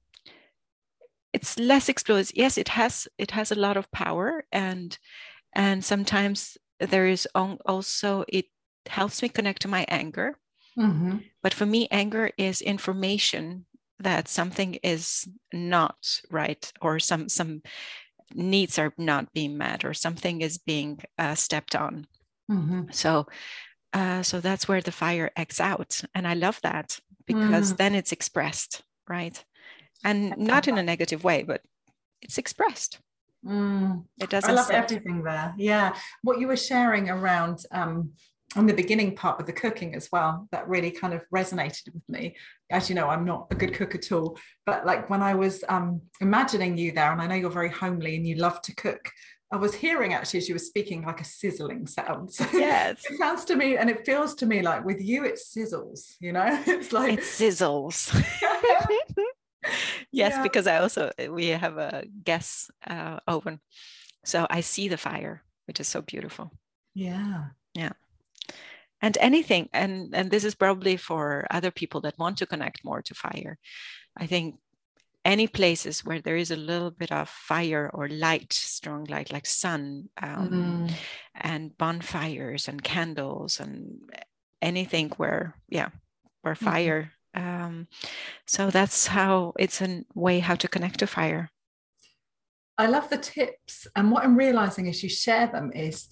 it's 1.38 1.60
less 1.60 1.88
explosive 1.88 2.36
yes 2.36 2.58
it 2.58 2.70
has 2.70 3.08
it 3.20 3.32
has 3.32 3.51
a 3.51 3.62
lot 3.65 3.77
of 3.77 3.91
power 3.91 4.44
and 4.51 4.98
and 5.53 5.86
sometimes 5.86 6.58
there 6.79 7.06
is 7.06 7.27
also 7.36 8.25
it 8.27 8.46
helps 8.88 9.22
me 9.22 9.29
connect 9.29 9.62
to 9.62 9.67
my 9.67 9.86
anger 9.88 10.29
mm-hmm. 10.75 11.17
but 11.44 11.53
for 11.53 11.67
me 11.67 11.88
anger 11.91 12.32
is 12.38 12.62
information 12.62 13.65
that 14.00 14.27
something 14.27 14.79
is 14.82 15.27
not 15.53 15.98
right 16.32 16.74
or 16.82 16.98
some 17.00 17.29
some 17.29 17.62
needs 18.34 18.79
are 18.79 18.94
not 18.98 19.32
being 19.34 19.58
met 19.58 19.86
or 19.86 19.94
something 19.94 20.41
is 20.41 20.58
being 20.58 21.00
uh, 21.20 21.36
stepped 21.36 21.75
on 21.75 22.08
mm-hmm. 22.50 22.82
so 22.91 23.27
uh, 23.94 24.24
so 24.24 24.39
that's 24.41 24.67
where 24.67 24.82
the 24.82 25.00
fire 25.03 25.29
acts 25.36 25.60
out 25.60 26.01
and 26.15 26.27
i 26.27 26.34
love 26.34 26.60
that 26.63 27.00
because 27.27 27.74
mm. 27.74 27.77
then 27.77 27.94
it's 27.94 28.12
expressed 28.12 28.82
right 29.08 29.46
and 30.04 30.38
not 30.38 30.68
in 30.68 30.77
a 30.77 30.84
negative 30.84 31.24
way, 31.24 31.44
but 31.44 31.62
it's 32.22 32.38
expressed. 32.38 33.00
Mm. 33.46 34.04
It 34.22 34.30
doesn't. 34.30 34.50
I 34.50 34.54
love 34.54 34.66
sit. 34.66 34.75
everything 34.75 35.24
there. 35.24 35.54
Yeah, 35.58 35.96
what 36.24 36.39
you 36.39 36.48
were 36.48 36.58
sharing 36.58 37.10
around 37.10 37.63
um, 37.72 38.12
on 38.56 38.66
the 38.66 38.74
beginning 38.74 39.16
part 39.16 39.38
with 39.38 39.46
the 39.46 39.54
cooking 39.54 39.96
as 39.96 40.10
well, 40.12 40.48
that 40.51 40.68
really 40.68 40.92
kind 40.92 41.13
of 41.13 41.24
resonated 41.34 41.94
with 41.94 42.08
me. 42.10 42.36
As 42.72 42.89
you 42.89 42.96
know, 42.96 43.08
I'm 43.08 43.25
not 43.25 43.48
a 43.51 43.56
good 43.56 43.74
cook 43.74 43.96
at 43.96 44.12
all, 44.12 44.38
but 44.66 44.86
like 44.86 45.10
when 45.10 45.22
I 45.22 45.36
was 45.36 45.63
um, 45.70 46.01
imagining 46.22 46.77
you 46.77 46.92
there, 46.92 47.12
and 47.12 47.22
I 47.22 47.27
know 47.27 47.36
you're 47.36 47.50
very 47.50 47.70
homely 47.70 48.16
and 48.16 48.27
you 48.27 48.36
love 48.36 48.62
to 48.63 48.75
cook. 48.75 49.12
I 49.50 49.56
was 49.56 49.74
hearing 49.74 50.13
actually 50.13 50.39
as 50.39 50.50
you 50.50 50.56
were 50.56 50.60
speaking 50.60 51.06
like 51.06 51.22
a 51.22 51.24
sizzling 51.24 51.88
sound. 51.88 52.32
Yes. 52.54 53.06
it 53.10 53.18
sounds 53.18 53.46
to 53.46 53.56
me 53.56 53.77
and 53.77 53.89
it 53.89 54.06
feels 54.06 54.36
to 54.36 54.46
me 54.46 54.62
like 54.62 54.84
with 54.84 55.01
you 55.01 55.24
it 55.24 55.39
sizzles, 55.39 56.16
you 56.20 56.34
know? 56.34 56.63
It's 56.68 56.92
like 56.92 57.20
it 57.20 57.24
sizzles. 57.24 58.13
yes, 60.12 60.33
yeah. 60.36 60.43
because 60.43 60.67
I 60.67 60.77
also 60.77 61.12
uh, 61.19 61.31
we 61.31 61.47
have 61.47 61.77
a 61.77 62.05
gas 62.24 62.69
uh, 62.86 63.19
oven, 63.27 63.59
so 64.25 64.47
I 64.50 64.62
see 64.62 64.88
the 64.88 64.97
fire, 64.97 65.43
which 65.65 65.79
is 65.79 65.88
so 65.88 66.01
beautiful. 66.01 66.51
Yeah, 66.93 67.45
yeah. 67.74 67.93
And 69.01 69.17
anything, 69.21 69.69
and 69.74 70.15
and 70.15 70.31
this 70.31 70.43
is 70.43 70.55
probably 70.55 70.97
for 70.97 71.45
other 71.51 71.71
people 71.71 72.01
that 72.01 72.17
want 72.17 72.38
to 72.38 72.45
connect 72.45 72.83
more 72.83 73.01
to 73.01 73.13
fire. 73.13 73.57
I 74.17 74.25
think 74.27 74.55
any 75.27 75.45
places 75.45 76.05
where 76.05 76.21
there 76.21 76.38
is 76.38 76.51
a 76.51 76.55
little 76.55 76.89
bit 76.89 77.12
of 77.12 77.27
fire 77.27 77.91
or 77.93 78.07
light, 78.07 78.53
strong 78.53 79.03
light, 79.09 79.29
like 79.31 79.45
sun, 79.45 80.07
um, 80.24 80.50
mm. 80.88 80.91
and 81.36 81.77
bonfires 81.77 82.69
and 82.69 82.81
candles 82.81 83.59
and 83.59 84.09
anything 84.62 85.09
where, 85.17 85.53
yeah, 85.67 85.89
where 86.43 86.55
mm-hmm. 86.55 86.65
Um, 87.38 87.88
so 88.48 88.72
that's 88.72 89.08
how 89.08 89.53
it's 89.60 89.79
a 89.79 90.03
way 90.15 90.39
how 90.39 90.56
to 90.56 90.67
connect 90.67 91.00
to 91.00 91.08
fire. 91.08 91.51
I 92.79 92.88
love 92.88 93.10
the 93.10 93.17
tips. 93.17 93.88
And 93.96 94.12
what 94.12 94.24
I'm 94.24 94.36
realizing 94.36 94.88
as 94.88 95.03
you 95.03 95.10
share 95.10 95.48
them 95.48 95.72
is 95.74 96.10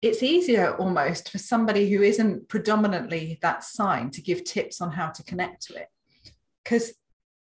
it's 0.00 0.22
easier 0.22 0.74
almost 0.76 1.30
for 1.30 1.38
somebody 1.38 1.90
who 1.90 2.02
isn't 2.02 2.48
predominantly 2.48 3.38
that 3.42 3.64
sign 3.64 4.10
to 4.10 4.22
give 4.22 4.44
tips 4.44 4.80
on 4.80 4.92
how 4.92 5.10
to 5.10 5.22
connect 5.24 5.66
to 5.66 5.74
it. 5.74 5.88
Because 6.64 6.94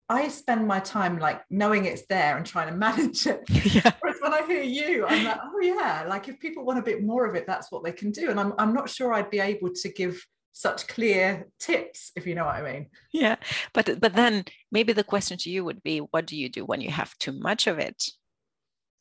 I 0.08 0.28
spend 0.28 0.66
my 0.66 0.80
time 0.80 1.18
like 1.18 1.42
knowing 1.50 1.84
it's 1.84 2.06
there 2.08 2.38
and 2.38 2.46
trying 2.46 2.68
to 2.68 2.76
manage 2.86 3.26
it. 3.26 3.42
Yeah. 3.74 3.92
Whereas 4.00 4.20
when 4.22 4.32
I 4.32 4.46
hear 4.46 4.62
you, 4.62 5.06
I'm 5.06 5.24
like, 5.24 5.38
oh 5.42 5.60
yeah, 5.60 6.06
like 6.08 6.28
if 6.28 6.40
people 6.40 6.64
want 6.64 6.78
a 6.78 6.82
bit 6.82 7.02
more 7.02 7.26
of 7.26 7.34
it, 7.34 7.46
that's 7.46 7.70
what 7.70 7.84
they 7.84 7.92
can 7.92 8.10
do. 8.10 8.30
And 8.30 8.40
I'm 8.40 8.54
I'm 8.58 8.72
not 8.72 8.88
sure 8.88 9.12
I'd 9.12 9.30
be 9.30 9.40
able 9.40 9.70
to 9.74 9.88
give 9.90 10.24
such 10.52 10.88
clear 10.88 11.48
tips, 11.58 12.12
if 12.16 12.26
you 12.26 12.34
know 12.34 12.44
what 12.44 12.56
I 12.56 12.72
mean. 12.72 12.86
Yeah. 13.12 13.36
But 13.72 14.00
but 14.00 14.14
then 14.14 14.44
maybe 14.72 14.92
the 14.92 15.04
question 15.04 15.38
to 15.38 15.50
you 15.50 15.64
would 15.64 15.82
be, 15.82 15.98
what 15.98 16.26
do 16.26 16.36
you 16.36 16.48
do 16.48 16.64
when 16.64 16.80
you 16.80 16.90
have 16.90 17.16
too 17.18 17.32
much 17.32 17.66
of 17.66 17.78
it? 17.78 18.04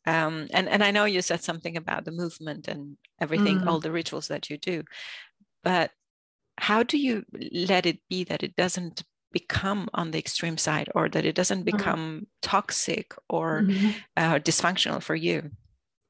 Um, 0.06 0.48
and 0.52 0.68
and 0.68 0.82
I 0.82 0.90
know 0.90 1.04
you 1.04 1.20
said 1.22 1.42
something 1.42 1.76
about 1.76 2.04
the 2.04 2.12
movement 2.12 2.68
and 2.68 2.96
everything, 3.20 3.60
mm. 3.60 3.66
all 3.66 3.80
the 3.80 3.92
rituals 3.92 4.28
that 4.28 4.48
you 4.48 4.56
do, 4.56 4.84
but 5.62 5.90
how 6.58 6.82
do 6.82 6.98
you 6.98 7.24
let 7.52 7.86
it 7.86 8.00
be 8.08 8.24
that 8.24 8.42
it 8.42 8.56
doesn't 8.56 9.04
become 9.32 9.88
on 9.94 10.10
the 10.10 10.18
extreme 10.18 10.58
side 10.58 10.88
or 10.94 11.08
that 11.08 11.24
it 11.24 11.34
doesn't 11.34 11.64
mm-hmm. 11.64 11.76
become 11.76 12.00
mm-hmm. 12.00 12.24
toxic 12.42 13.14
or 13.28 13.62
mm-hmm. 13.62 13.90
uh, 14.16 14.38
dysfunctional 14.38 15.02
for 15.02 15.14
you 15.14 15.50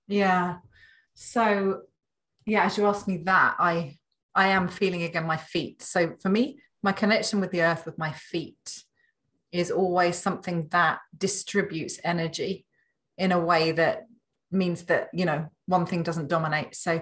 yeah 0.07 0.59
so 1.14 1.83
yeah 2.47 2.64
as 2.64 2.78
you 2.78 2.87
ask 2.87 3.09
me 3.09 3.18
that 3.18 3.57
i 3.59 3.95
i 4.38 4.47
am 4.49 4.68
feeling 4.68 5.02
again 5.02 5.26
my 5.26 5.37
feet. 5.37 5.83
So 5.83 6.14
for 6.23 6.30
me 6.30 6.61
my 6.83 6.92
connection 6.92 7.40
with 7.40 7.50
the 7.50 7.62
earth 7.62 7.85
with 7.85 7.99
my 7.99 8.12
feet 8.12 8.85
is 9.50 9.71
always 9.71 10.16
something 10.16 10.68
that 10.71 11.00
distributes 11.26 11.99
energy 12.04 12.64
in 13.16 13.33
a 13.33 13.45
way 13.50 13.73
that 13.73 14.07
means 14.52 14.85
that 14.85 15.09
you 15.12 15.25
know 15.25 15.40
one 15.66 15.87
thing 15.87 16.02
doesn't 16.04 16.28
dominate. 16.28 16.75
So 16.76 16.92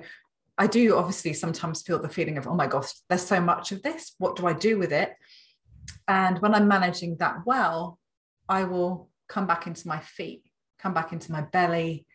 i 0.59 0.66
do 0.66 0.97
obviously 0.97 1.35
sometimes 1.35 1.83
feel 1.83 2.00
the 2.00 2.16
feeling 2.19 2.38
of 2.38 2.47
oh 2.47 2.55
my 2.62 2.66
gosh 2.66 2.90
there's 3.09 3.26
so 3.35 3.40
much 3.40 3.71
of 3.73 3.83
this. 3.83 4.14
What 4.19 4.37
do 4.37 4.47
i 4.47 4.55
do 4.69 4.78
with 4.78 4.93
it? 5.02 5.11
And 6.09 6.40
when 6.40 6.55
I'm 6.55 6.69
managing 6.76 7.19
that 7.19 7.37
well, 7.45 7.99
I 8.49 8.64
will 8.64 9.11
come 9.28 9.47
back 9.47 9.66
into 9.66 9.87
my 9.88 10.00
feet, 10.16 10.43
come 10.78 10.95
back 10.95 11.12
into 11.12 11.33
my 11.33 11.43
belly. 11.43 12.07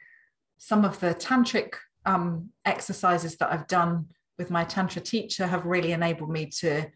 Some 0.57 0.83
of 0.83 0.99
the 0.99 1.13
tantric 1.13 1.73
um, 2.05 2.49
exercises 2.65 3.37
that 3.37 3.51
I've 3.53 3.67
done 3.67 4.07
with 4.41 4.49
my 4.49 4.63
tantra 4.63 5.01
teacher 5.01 5.45
have 5.45 5.67
really 5.67 5.91
enabled 5.91 6.31
me 6.31 6.47
to 6.47 6.87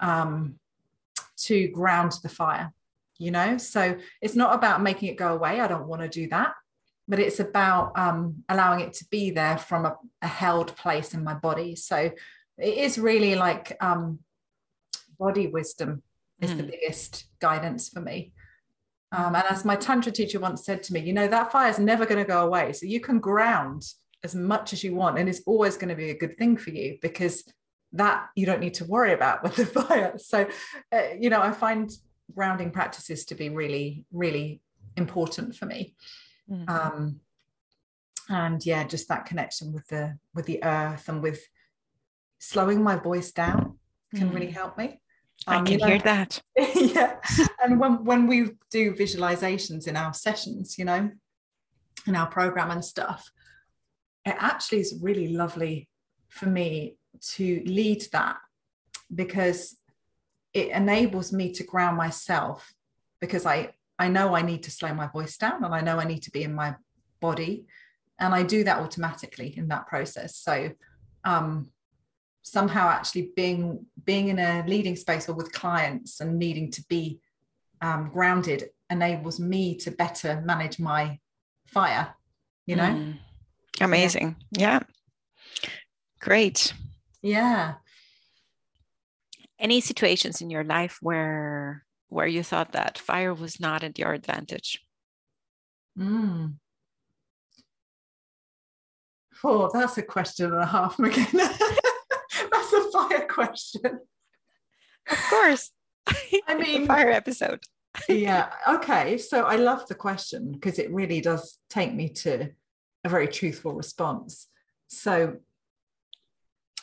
um, 0.00 0.58
to 1.36 1.68
ground 1.68 2.12
the 2.22 2.30
fire. 2.30 2.72
You 3.18 3.30
know, 3.32 3.58
so 3.58 3.96
it's 4.22 4.36
not 4.36 4.54
about 4.54 4.80
making 4.80 5.08
it 5.10 5.16
go 5.16 5.34
away. 5.34 5.60
I 5.60 5.66
don't 5.66 5.88
want 5.88 6.02
to 6.02 6.08
do 6.08 6.28
that, 6.28 6.52
but 7.08 7.18
it's 7.18 7.40
about 7.40 7.98
um, 7.98 8.44
allowing 8.48 8.80
it 8.80 8.92
to 8.94 9.04
be 9.10 9.30
there 9.30 9.58
from 9.58 9.84
a, 9.86 9.96
a, 10.22 10.28
held 10.28 10.76
place 10.76 11.14
in 11.14 11.24
my 11.24 11.34
body. 11.34 11.74
So 11.74 11.96
it 12.58 12.74
is 12.86 12.96
really 12.96 13.34
like 13.34 13.76
um, 13.80 14.20
body 15.18 15.48
wisdom 15.48 16.04
is 16.40 16.52
mm. 16.52 16.58
the 16.58 16.62
biggest 16.62 17.24
guidance 17.40 17.88
for 17.88 18.00
me. 18.00 18.32
Um, 19.10 19.34
and 19.34 19.44
as 19.50 19.64
my 19.64 19.74
tantra 19.74 20.12
teacher 20.12 20.38
once 20.38 20.64
said 20.64 20.84
to 20.84 20.92
me, 20.92 21.00
you 21.00 21.12
know, 21.12 21.26
that 21.26 21.50
fire 21.50 21.70
is 21.70 21.80
never 21.80 22.06
going 22.06 22.24
to 22.24 22.32
go 22.32 22.46
away. 22.46 22.72
So 22.72 22.86
you 22.86 23.00
can 23.00 23.18
ground 23.18 23.82
as 24.24 24.34
much 24.34 24.72
as 24.72 24.82
you 24.82 24.94
want, 24.94 25.18
and 25.18 25.28
it's 25.28 25.42
always 25.46 25.76
going 25.76 25.88
to 25.88 25.94
be 25.94 26.10
a 26.10 26.18
good 26.18 26.36
thing 26.38 26.56
for 26.56 26.70
you 26.70 26.98
because 27.00 27.44
that 27.92 28.28
you 28.34 28.46
don't 28.46 28.60
need 28.60 28.74
to 28.74 28.84
worry 28.84 29.12
about 29.12 29.42
with 29.44 29.56
the 29.56 29.66
fire. 29.66 30.14
So, 30.18 30.48
uh, 30.92 31.02
you 31.18 31.30
know, 31.30 31.40
I 31.40 31.52
find 31.52 31.90
grounding 32.34 32.70
practices 32.70 33.24
to 33.26 33.34
be 33.34 33.48
really, 33.48 34.04
really 34.12 34.60
important 34.96 35.56
for 35.56 35.66
me. 35.66 35.94
Mm. 36.50 36.68
Um, 36.68 37.20
and 38.28 38.64
yeah, 38.64 38.84
just 38.84 39.08
that 39.08 39.24
connection 39.24 39.72
with 39.72 39.86
the 39.88 40.18
with 40.34 40.46
the 40.46 40.62
earth 40.62 41.08
and 41.08 41.22
with 41.22 41.40
slowing 42.38 42.82
my 42.82 42.96
voice 42.96 43.32
down 43.32 43.78
can 44.14 44.30
mm. 44.30 44.34
really 44.34 44.50
help 44.50 44.76
me. 44.76 45.00
Um, 45.46 45.54
I 45.54 45.62
can 45.62 45.72
you 45.72 45.78
know, 45.78 45.86
hear 45.86 45.98
that. 46.00 46.42
yeah. 46.74 47.16
and 47.62 47.78
when, 47.78 48.04
when 48.04 48.26
we 48.26 48.50
do 48.70 48.92
visualizations 48.92 49.86
in 49.86 49.96
our 49.96 50.12
sessions, 50.12 50.76
you 50.78 50.84
know, 50.84 51.10
in 52.06 52.16
our 52.16 52.26
program 52.26 52.70
and 52.70 52.84
stuff, 52.84 53.30
it 54.28 54.36
actually 54.38 54.80
is 54.80 54.98
really 55.00 55.28
lovely 55.28 55.88
for 56.28 56.46
me 56.46 56.96
to 57.34 57.62
lead 57.64 58.04
that 58.12 58.36
because 59.14 59.76
it 60.52 60.68
enables 60.68 61.32
me 61.32 61.52
to 61.52 61.64
ground 61.64 61.96
myself 61.96 62.72
because 63.20 63.46
I 63.46 63.72
I 63.98 64.08
know 64.08 64.34
I 64.34 64.42
need 64.42 64.62
to 64.64 64.70
slow 64.70 64.94
my 64.94 65.08
voice 65.08 65.36
down 65.36 65.64
and 65.64 65.74
I 65.74 65.80
know 65.80 65.98
I 65.98 66.04
need 66.04 66.22
to 66.22 66.30
be 66.30 66.44
in 66.44 66.54
my 66.54 66.76
body 67.20 67.66
and 68.20 68.32
I 68.32 68.44
do 68.44 68.62
that 68.64 68.78
automatically 68.78 69.54
in 69.56 69.68
that 69.68 69.88
process. 69.88 70.36
So 70.36 70.70
um, 71.24 71.70
somehow 72.42 72.88
actually 72.88 73.32
being 73.36 73.84
being 74.04 74.28
in 74.28 74.38
a 74.38 74.64
leading 74.66 74.96
space 74.96 75.28
or 75.28 75.34
with 75.34 75.52
clients 75.52 76.20
and 76.20 76.38
needing 76.38 76.70
to 76.70 76.84
be 76.88 77.20
um, 77.80 78.10
grounded 78.12 78.70
enables 78.90 79.38
me 79.38 79.76
to 79.76 79.90
better 79.90 80.40
manage 80.44 80.78
my 80.78 81.18
fire 81.66 82.14
you 82.66 82.74
know 82.74 82.84
mm. 82.84 83.18
Amazing 83.80 84.36
yeah. 84.50 84.60
yeah 84.60 84.80
great 86.20 86.72
yeah 87.22 87.74
any 89.58 89.80
situations 89.80 90.40
in 90.40 90.50
your 90.50 90.64
life 90.64 90.98
where 91.00 91.84
where 92.08 92.26
you 92.26 92.42
thought 92.42 92.72
that 92.72 92.98
fire 92.98 93.34
was 93.34 93.60
not 93.60 93.82
at 93.84 93.98
your 93.98 94.12
advantage 94.12 94.80
mm. 95.98 96.52
Oh, 99.44 99.70
that's 99.72 99.98
a 99.98 100.02
question 100.02 100.46
and 100.46 100.62
a 100.62 100.66
half, 100.66 100.98
McKenna. 100.98 101.48
That's 102.52 102.72
a 102.72 102.90
fire 102.92 103.26
question. 103.28 104.00
Of 105.10 105.18
course. 105.30 105.70
I 106.48 106.54
mean, 106.58 106.86
fire 106.86 107.10
episode. 107.10 107.60
yeah. 108.08 108.50
Okay. 108.68 109.18
So 109.18 109.44
I 109.44 109.56
love 109.56 109.86
the 109.86 109.94
question 109.94 110.52
because 110.52 110.78
it 110.78 110.92
really 110.92 111.20
does 111.20 111.58
take 111.70 111.94
me 111.94 112.08
to 112.10 112.50
a 113.04 113.08
very 113.08 113.28
truthful 113.28 113.72
response. 113.72 114.48
So, 114.88 115.36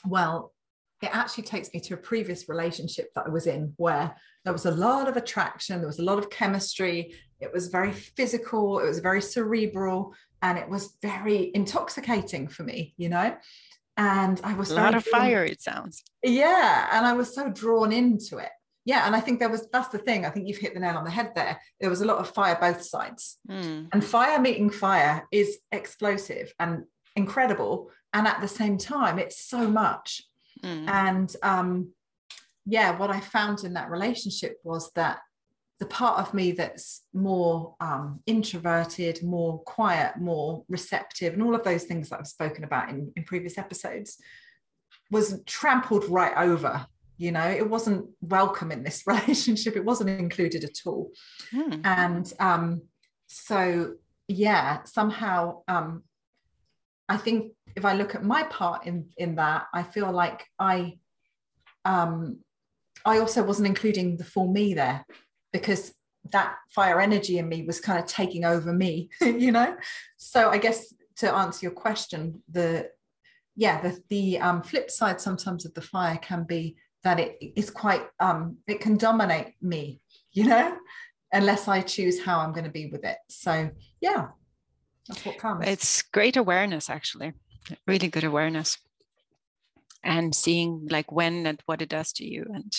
well, 0.05 0.53
it 1.01 1.10
actually 1.13 1.43
takes 1.43 1.74
me 1.74 1.79
to 1.81 1.93
a 1.95 1.98
previous 1.98 2.48
relationship 2.48 3.10
that 3.15 3.25
I 3.27 3.29
was 3.29 3.48
in 3.48 3.74
where 3.77 4.15
there 4.43 4.53
was 4.53 4.65
a 4.65 4.72
lot 4.72 5.07
of 5.07 5.17
attraction, 5.17 5.79
there 5.79 5.88
was 5.88 6.00
a 6.00 6.03
lot 6.03 6.17
of 6.17 6.29
chemistry, 6.29 7.15
it 7.39 7.51
was 7.51 7.67
very 7.67 7.91
physical, 7.91 8.79
it 8.79 8.86
was 8.86 9.00
very 9.00 9.22
cerebral, 9.22 10.15
and 10.41 10.57
it 10.57 10.69
was 10.69 10.98
very 11.01 11.51
intoxicating 11.53 12.48
for 12.48 12.63
me, 12.63 12.93
you 12.98 13.10
know 13.10 13.36
and 13.98 14.41
I 14.43 14.53
was 14.53 14.72
a 14.72 14.75
lot 14.75 14.95
of 14.95 15.03
drawn, 15.05 15.22
fire. 15.22 15.43
It 15.43 15.62
sounds. 15.62 16.03
Yeah, 16.24 16.89
and 16.91 17.05
I 17.05 17.13
was 17.13 17.34
so 17.34 17.50
drawn 17.50 17.91
into 17.91 18.38
it. 18.38 18.50
Yeah, 18.86 19.08
and 19.08 19.15
I 19.15 19.20
think 19.20 19.39
there 19.39 19.50
was 19.50 19.68
that's 19.72 19.89
the 19.89 19.98
thing. 19.98 20.25
I 20.25 20.30
think 20.30 20.48
you've 20.48 20.58
hit 20.58 20.75
the 20.75 20.80
nail 20.80 20.98
on 20.98 21.04
the 21.04 21.12
head 21.12 21.32
there. 21.36 21.60
There 21.82 21.89
was 21.89 22.01
a 22.01 22.06
lot 22.06 22.20
of 22.20 22.30
fire 22.30 22.58
both 22.60 22.84
sides, 22.84 23.38
mm. 23.50 23.88
and 23.92 24.04
fire 24.04 24.39
meeting 24.39 24.70
fire 24.70 25.27
is 25.32 25.58
explosive 25.72 26.54
and 26.60 26.84
incredible, 27.15 27.89
and 28.13 28.27
at 28.27 28.42
the 28.42 28.48
same 28.48 28.77
time, 28.77 29.18
it's 29.18 29.42
so 29.42 29.68
much. 29.68 30.22
Mm. 30.63 30.88
And 30.88 31.36
um, 31.42 31.89
yeah, 32.65 32.98
what 32.98 33.10
I 33.10 33.20
found 33.20 33.63
in 33.63 33.74
that 33.74 33.89
relationship 33.89 34.58
was 34.63 34.92
that 34.94 35.20
the 35.80 35.86
part 35.86 36.20
of 36.20 36.34
me 36.34 36.51
that's 36.51 37.01
more 37.13 37.75
um, 37.80 38.22
introverted, 38.25 39.22
more 39.24 39.60
quiet, 39.63 40.18
more 40.18 40.63
receptive, 40.70 41.34
and 41.34 41.44
all 41.44 41.56
of 41.56 41.63
those 41.63 41.84
things 41.84 42.10
that 42.10 42.20
I've 42.20 42.27
spoken 42.27 42.63
about 42.63 42.89
in, 42.89 43.12
in 43.15 43.24
previous 43.24 43.58
episodes 43.58 44.18
was 45.12 45.42
trampled 45.46 46.06
right 46.06 46.34
over. 46.38 46.88
You 47.17 47.31
know, 47.31 47.48
it 47.48 47.69
wasn't 47.69 48.10
welcome 48.22 48.72
in 48.72 48.84
this 48.84 49.03
relationship, 49.07 49.75
it 49.75 49.86
wasn't 49.86 50.10
included 50.10 50.63
at 50.63 50.77
all. 50.86 51.12
Hmm. 51.51 51.81
And 51.84 52.34
um, 52.39 52.81
so, 53.27 53.95
yeah, 54.27 54.84
somehow 54.84 55.62
um, 55.67 56.03
I 57.07 57.17
think 57.17 57.53
if 57.75 57.86
I 57.86 57.93
look 57.93 58.15
at 58.15 58.24
my 58.24 58.43
part 58.43 58.86
in, 58.86 59.10
in 59.17 59.36
that, 59.36 59.65
I 59.74 59.84
feel 59.84 60.12
like 60.12 60.45
I. 60.60 60.98
Um, 61.84 62.39
I 63.07 63.19
also 63.19 63.43
wasn't 63.43 63.67
including 63.67 64.17
the 64.17 64.24
full 64.24 64.51
me 64.51 64.74
there 64.74 65.05
because 65.53 65.93
that 66.31 66.55
fire 66.69 67.00
energy 67.00 67.38
in 67.38 67.48
me 67.48 67.63
was 67.63 67.79
kind 67.79 68.00
of 68.00 68.05
taking 68.05 68.45
over 68.45 68.74
me 68.74 69.10
you 69.22 69.51
know 69.51 69.75
so 70.17 70.50
i 70.50 70.57
guess 70.57 70.93
to 71.15 71.34
answer 71.34 71.60
your 71.65 71.72
question 71.72 72.41
the 72.51 72.89
yeah 73.55 73.79
the 73.81 74.01
the 74.10 74.39
um, 74.39 74.62
flip 74.62 74.89
side 74.91 75.22
sometimes 75.22 75.65
of 75.65 75.74
the 75.74 75.81
fire 75.81 76.17
can 76.17 76.43
be 76.43 76.75
that 77.05 77.19
it 77.19 77.38
is 77.55 77.69
quite 77.69 78.05
um, 78.19 78.57
it 78.67 78.81
can 78.81 78.97
dominate 78.97 79.53
me 79.62 80.01
you 80.33 80.43
know 80.43 80.77
unless 81.35 81.67
I 81.67 81.81
choose 81.81 82.24
how 82.24 82.39
I'm 82.39 82.53
going 82.53 82.63
to 82.63 82.71
be 82.71 82.88
with 82.88 83.03
it. 83.03 83.17
So 83.29 83.69
yeah, 84.01 84.27
that's 85.07 85.25
what 85.25 85.38
comes. 85.38 85.67
It's 85.67 86.01
great 86.01 86.38
awareness, 86.38 86.89
actually, 86.89 87.33
really 87.85 88.07
good 88.07 88.24
awareness, 88.24 88.77
and 90.03 90.33
seeing 90.33 90.88
like 90.89 91.12
when 91.12 91.45
and 91.45 91.62
what 91.65 91.81
it 91.81 91.89
does 91.89 92.12
to 92.13 92.25
you, 92.25 92.45
and 92.53 92.74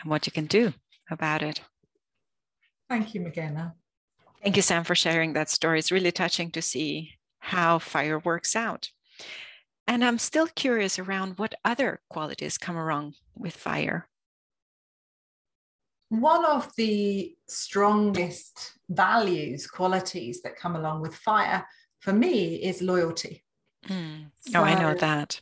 and 0.00 0.10
what 0.10 0.26
you 0.26 0.32
can 0.32 0.46
do 0.46 0.74
about 1.10 1.42
it. 1.42 1.60
Thank 2.88 3.14
you, 3.14 3.20
McKenna. 3.20 3.74
Thank 4.42 4.56
you, 4.56 4.62
Sam, 4.62 4.84
for 4.84 4.94
sharing 4.94 5.32
that 5.32 5.50
story. 5.50 5.78
It's 5.78 5.90
really 5.90 6.12
touching 6.12 6.50
to 6.52 6.62
see 6.62 7.14
how 7.40 7.78
fire 7.78 8.18
works 8.18 8.54
out. 8.54 8.90
And 9.88 10.04
I'm 10.04 10.18
still 10.18 10.46
curious 10.54 10.98
around 10.98 11.38
what 11.38 11.54
other 11.64 12.00
qualities 12.10 12.58
come 12.58 12.76
along 12.76 13.14
with 13.34 13.56
fire. 13.56 14.06
One 16.10 16.44
of 16.44 16.70
the 16.76 17.34
strongest 17.48 18.78
values, 18.90 19.66
qualities 19.66 20.42
that 20.42 20.56
come 20.56 20.76
along 20.76 21.00
with 21.00 21.14
fire 21.16 21.66
for 22.00 22.12
me 22.12 22.56
is 22.56 22.82
loyalty. 22.82 23.42
Mm. 23.88 24.30
So, 24.40 24.60
oh, 24.60 24.64
I 24.64 24.74
know 24.78 24.92
that. 24.92 25.40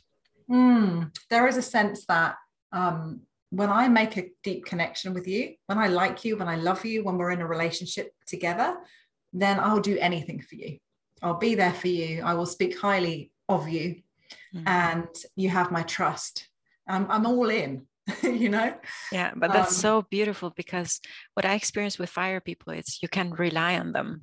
Mm, 0.49 1.13
there 1.29 1.47
is 1.47 1.57
a 1.57 1.61
sense 1.61 2.05
that 2.05 2.35
um, 2.71 3.21
when 3.49 3.69
I 3.69 3.89
make 3.89 4.15
a 4.15 4.29
deep 4.43 4.65
connection 4.65 5.13
with 5.13 5.27
you, 5.27 5.55
when 5.65 5.77
I 5.77 5.87
like 5.87 6.23
you, 6.23 6.37
when 6.37 6.47
I 6.47 6.55
love 6.55 6.85
you, 6.85 7.03
when 7.03 7.17
we're 7.17 7.31
in 7.31 7.41
a 7.41 7.47
relationship 7.47 8.11
together, 8.25 8.77
then 9.33 9.59
I'll 9.59 9.81
do 9.81 9.97
anything 9.99 10.41
for 10.41 10.55
you. 10.55 10.77
I'll 11.21 11.37
be 11.37 11.55
there 11.55 11.73
for 11.73 11.89
you. 11.89 12.21
I 12.23 12.33
will 12.33 12.45
speak 12.45 12.79
highly 12.79 13.31
of 13.49 13.67
you, 13.67 14.01
mm-hmm. 14.55 14.67
and 14.67 15.07
you 15.35 15.49
have 15.49 15.71
my 15.71 15.83
trust. 15.83 16.47
I'm, 16.87 17.09
I'm 17.09 17.25
all 17.25 17.49
in, 17.49 17.85
you 18.23 18.49
know? 18.49 18.73
Yeah, 19.11 19.31
but 19.35 19.51
that's 19.51 19.71
um, 19.71 19.81
so 19.81 20.01
beautiful 20.09 20.51
because 20.55 20.99
what 21.33 21.45
I 21.45 21.55
experience 21.55 21.99
with 21.99 22.09
fire 22.09 22.39
people 22.39 22.73
is 22.73 22.99
you 23.01 23.09
can 23.09 23.31
rely 23.31 23.77
on 23.77 23.91
them 23.91 24.21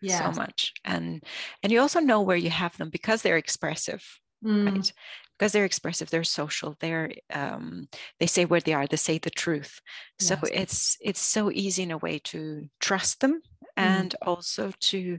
yeah. 0.00 0.18
so 0.18 0.40
much. 0.40 0.72
And 0.84 1.22
and 1.62 1.72
you 1.72 1.80
also 1.80 2.00
know 2.00 2.22
where 2.22 2.36
you 2.36 2.50
have 2.50 2.76
them 2.76 2.90
because 2.90 3.22
they're 3.22 3.36
expressive. 3.36 4.04
Mm. 4.44 4.72
Right? 4.72 4.92
because 5.38 5.52
they're 5.52 5.64
expressive 5.64 6.10
they're 6.10 6.24
social 6.24 6.76
they're 6.80 7.10
um, 7.32 7.88
they 8.20 8.26
say 8.26 8.44
where 8.44 8.60
they 8.60 8.72
are 8.72 8.86
they 8.86 8.96
say 8.96 9.18
the 9.18 9.30
truth 9.30 9.80
so 10.18 10.36
yes. 10.42 10.50
it's 10.52 10.96
it's 11.00 11.20
so 11.20 11.50
easy 11.50 11.82
in 11.82 11.90
a 11.90 11.98
way 11.98 12.18
to 12.18 12.68
trust 12.80 13.20
them 13.20 13.32
mm. 13.32 13.40
and 13.76 14.10
mm. 14.12 14.28
also 14.28 14.72
to 14.80 15.18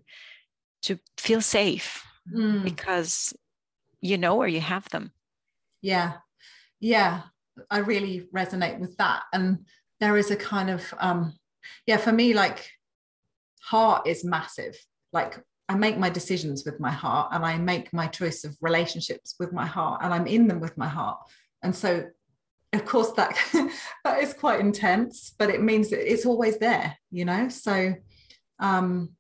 to 0.82 1.00
feel 1.18 1.42
safe 1.42 2.04
mm. 2.34 2.64
because 2.64 3.34
you 4.06 4.18
know 4.18 4.36
where 4.36 4.48
you 4.48 4.62
have 4.62 4.88
them. 4.90 5.12
Yeah. 5.82 6.14
Yeah. 6.80 7.24
I 7.70 7.80
really 7.80 8.28
resonate 8.34 8.80
with 8.80 8.96
that. 8.98 9.24
And 9.34 9.66
there 10.00 10.18
is 10.18 10.30
a 10.30 10.36
kind 10.36 10.70
of 10.70 10.94
um 11.00 11.34
yeah 11.88 11.98
for 11.98 12.12
me 12.12 12.34
like 12.34 12.70
heart 13.62 14.08
is 14.08 14.24
massive. 14.24 14.78
Like 15.12 15.40
I 15.68 15.76
make 15.76 15.98
my 15.98 16.10
decisions 16.10 16.64
with 16.66 16.80
my 16.80 16.92
heart 16.92 17.30
and 17.32 17.44
I 17.44 17.58
make 17.58 17.92
my 17.92 18.08
choice 18.08 18.44
of 18.44 18.56
relationships 18.62 19.36
with 19.40 19.52
my 19.52 19.66
heart 19.66 20.02
and 20.04 20.14
I'm 20.14 20.28
in 20.28 20.48
them 20.48 20.60
with 20.60 20.78
my 20.78 20.88
heart. 20.88 21.18
And 21.64 21.76
so 21.76 22.06
of 22.74 22.86
course 22.86 23.12
that 23.14 23.36
that 24.04 24.22
is 24.22 24.34
quite 24.34 24.60
intense, 24.60 25.34
but 25.40 25.50
it 25.50 25.64
means 25.64 25.90
that 25.90 26.12
it's 26.12 26.26
always 26.26 26.60
there, 26.60 26.96
you 27.10 27.26
know? 27.26 27.50
So 27.50 27.96
um 28.60 29.16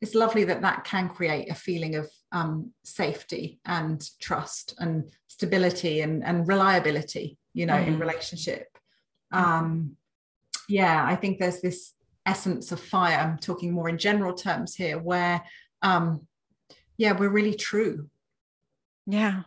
it's 0.00 0.14
lovely 0.14 0.44
that 0.44 0.62
that 0.62 0.84
can 0.84 1.08
create 1.08 1.50
a 1.50 1.54
feeling 1.54 1.96
of 1.96 2.10
um, 2.32 2.72
safety 2.84 3.58
and 3.64 4.08
trust 4.20 4.74
and 4.78 5.10
stability 5.26 6.00
and, 6.00 6.24
and 6.24 6.46
reliability, 6.46 7.38
you 7.54 7.66
know, 7.66 7.74
mm. 7.74 7.86
in 7.86 7.98
relationship. 7.98 8.66
Um, 9.32 9.96
yeah, 10.68 11.04
I 11.04 11.16
think 11.16 11.38
there's 11.38 11.60
this 11.60 11.94
essence 12.28 12.72
of 12.72 12.78
fire 12.78 13.18
i'm 13.18 13.38
talking 13.38 13.72
more 13.72 13.88
in 13.88 13.96
general 13.96 14.34
terms 14.34 14.74
here 14.74 14.98
where 14.98 15.42
um 15.80 16.26
yeah 16.98 17.12
we're 17.12 17.30
really 17.30 17.54
true 17.54 18.06
yeah 19.06 19.42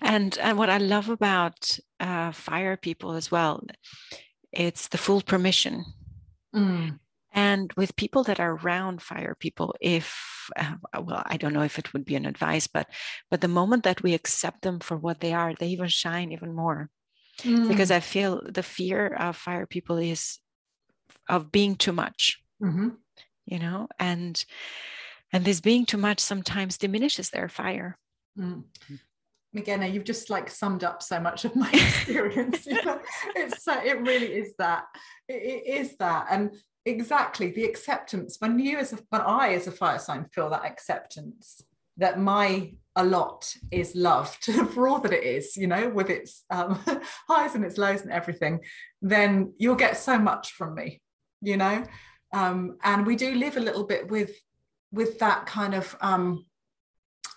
and 0.00 0.38
and 0.38 0.56
what 0.56 0.70
i 0.70 0.78
love 0.78 1.10
about 1.10 1.78
uh, 2.00 2.32
fire 2.32 2.76
people 2.76 3.12
as 3.12 3.30
well 3.30 3.62
it's 4.50 4.88
the 4.88 4.98
full 4.98 5.20
permission 5.20 5.84
mm. 6.54 6.98
And 7.36 7.70
with 7.76 7.94
people 7.96 8.24
that 8.24 8.40
are 8.40 8.56
around 8.56 9.02
fire 9.02 9.36
people 9.38 9.74
if 9.80 10.48
uh, 10.56 10.74
well 11.00 11.22
i 11.26 11.36
don't 11.36 11.52
know 11.52 11.62
if 11.62 11.78
it 11.78 11.92
would 11.92 12.04
be 12.04 12.16
an 12.16 12.26
advice 12.26 12.66
but 12.66 12.88
but 13.30 13.40
the 13.40 13.48
moment 13.48 13.84
that 13.84 14.02
we 14.02 14.14
accept 14.14 14.62
them 14.62 14.80
for 14.80 14.96
what 14.96 15.20
they 15.20 15.32
are 15.32 15.54
they 15.54 15.68
even 15.68 15.86
shine 15.86 16.32
even 16.32 16.54
more 16.54 16.88
mm. 17.42 17.68
because 17.68 17.90
i 17.90 18.00
feel 18.00 18.42
the 18.48 18.62
fear 18.62 19.06
of 19.06 19.36
fire 19.36 19.66
people 19.66 19.98
is 19.98 20.38
of 21.28 21.52
being 21.52 21.76
too 21.76 21.92
much 21.92 22.40
mm-hmm. 22.60 22.88
you 23.44 23.58
know 23.58 23.86
and 23.98 24.44
and 25.32 25.44
this 25.44 25.60
being 25.60 25.84
too 25.84 25.98
much 25.98 26.18
sometimes 26.18 26.78
diminishes 26.78 27.30
their 27.30 27.48
fire 27.48 27.98
mm. 28.38 28.64
McGenna, 29.54 29.90
you've 29.90 30.04
just 30.04 30.28
like 30.28 30.50
summed 30.50 30.84
up 30.84 31.02
so 31.02 31.18
much 31.18 31.46
of 31.46 31.56
my 31.56 31.70
experience. 31.72 32.66
you 32.66 32.74
know? 32.84 33.00
It's 33.34 33.66
uh, 33.66 33.80
it 33.82 33.98
really 34.02 34.26
is 34.26 34.52
that. 34.58 34.84
It, 35.28 35.42
it 35.42 35.66
is 35.80 35.96
that, 35.96 36.26
and 36.30 36.54
exactly 36.86 37.50
the 37.50 37.64
acceptance. 37.64 38.36
When 38.38 38.58
you 38.58 38.78
as 38.78 38.92
a, 38.92 38.98
when 39.10 39.22
I 39.22 39.52
as 39.54 39.66
a 39.66 39.72
fire 39.72 39.98
sign 39.98 40.26
feel 40.32 40.50
that 40.50 40.64
acceptance, 40.64 41.60
that 41.98 42.18
my 42.18 42.72
a 42.94 43.04
lot 43.04 43.54
is 43.70 43.94
loved 43.94 44.44
for 44.72 44.88
all 44.88 45.00
that 45.00 45.12
it 45.12 45.24
is, 45.24 45.56
you 45.56 45.66
know, 45.66 45.88
with 45.90 46.08
its 46.08 46.44
um, 46.50 46.78
highs 47.28 47.54
and 47.54 47.64
its 47.64 47.76
lows 47.76 48.02
and 48.02 48.12
everything, 48.12 48.60
then 49.02 49.52
you'll 49.58 49.74
get 49.74 49.96
so 49.96 50.18
much 50.18 50.52
from 50.52 50.74
me 50.74 51.02
you 51.40 51.56
know 51.56 51.84
um, 52.32 52.76
and 52.82 53.06
we 53.06 53.16
do 53.16 53.34
live 53.34 53.56
a 53.56 53.60
little 53.60 53.84
bit 53.84 54.10
with 54.10 54.32
with 54.92 55.18
that 55.18 55.46
kind 55.46 55.74
of 55.74 55.96
um, 56.00 56.44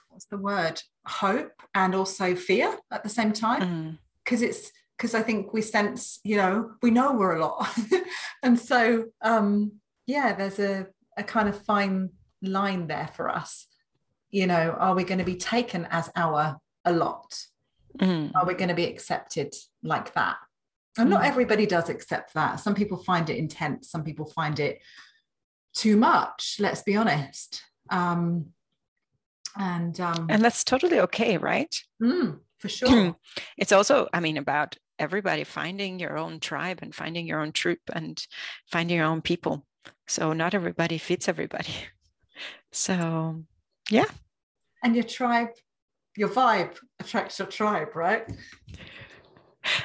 what's 0.10 0.26
the 0.26 0.38
word 0.38 0.82
hope 1.06 1.54
and 1.76 1.96
also 1.96 2.36
fear 2.36 2.76
at 2.92 3.04
the 3.04 3.10
same 3.10 3.34
time 3.34 4.00
because 4.24 4.42
mm. 4.42 4.48
it's 4.48 4.72
because 5.00 5.16
I 5.16 5.22
think 5.22 5.54
we 5.54 5.62
sense 5.62 6.20
you 6.24 6.36
know 6.36 6.72
we 6.82 6.92
know 6.92 7.14
we're 7.14 7.38
a 7.38 7.42
lot 7.42 7.70
and 8.44 8.60
so 8.60 9.06
um, 9.22 9.74
yeah 10.06 10.34
there's 10.34 10.60
a, 10.60 10.88
a 11.18 11.24
kind 11.24 11.48
of 11.48 11.64
fine 11.64 12.10
line 12.42 12.88
there 12.88 13.10
for 13.16 13.30
us 13.30 13.66
you 14.30 14.46
know 14.46 14.76
are 14.78 14.96
we 14.96 15.04
going 15.04 15.20
to 15.20 15.26
be 15.26 15.36
taken 15.36 15.88
as 15.90 16.12
our 16.16 16.60
a 16.86 16.94
lot 16.94 17.38
mm. 17.98 18.32
are 18.36 18.46
we 18.46 18.54
going 18.54 18.70
to 18.70 18.76
be 18.76 18.86
accepted 18.86 19.54
like 19.84 20.14
that 20.14 20.38
and 21.00 21.10
not 21.10 21.22
mm. 21.22 21.28
everybody 21.28 21.66
does 21.66 21.90
accept 21.90 22.34
that. 22.34 22.60
Some 22.60 22.76
people 22.76 22.98
find 22.98 23.30
it 23.30 23.38
intense, 23.38 23.90
some 23.90 24.04
people 24.04 24.26
find 24.26 24.60
it 24.60 24.82
too 25.74 25.96
much, 25.96 26.58
let's 26.60 26.82
be 26.82 26.98
honest. 26.98 27.64
Um, 27.90 28.48
and 29.58 30.00
um, 30.00 30.28
and 30.30 30.44
that's 30.44 30.64
totally 30.64 31.00
okay, 31.00 31.38
right? 31.38 31.74
Mm, 32.02 32.40
for 32.58 32.70
sure. 32.70 33.16
it's 33.58 33.72
also, 33.72 34.08
I 34.14 34.20
mean, 34.20 34.38
about 34.38 34.76
everybody 35.00 35.44
finding 35.44 36.00
your 36.00 36.18
own 36.18 36.40
tribe 36.40 36.80
and 36.82 36.94
finding 36.94 37.26
your 37.26 37.40
own 37.40 37.52
troop 37.52 37.80
and 37.94 38.22
finding 38.72 38.98
your 38.98 39.06
own 39.06 39.22
people. 39.22 39.66
So 40.08 40.34
not 40.34 40.54
everybody 40.54 40.98
fits 40.98 41.28
everybody. 41.28 41.74
So 42.72 43.44
yeah. 43.90 44.06
And 44.84 44.96
your 44.96 45.04
tribe, 45.04 45.50
your 46.16 46.30
vibe 46.30 46.78
attracts 47.00 47.40
your 47.40 47.48
tribe, 47.48 47.96
right? 47.96 48.32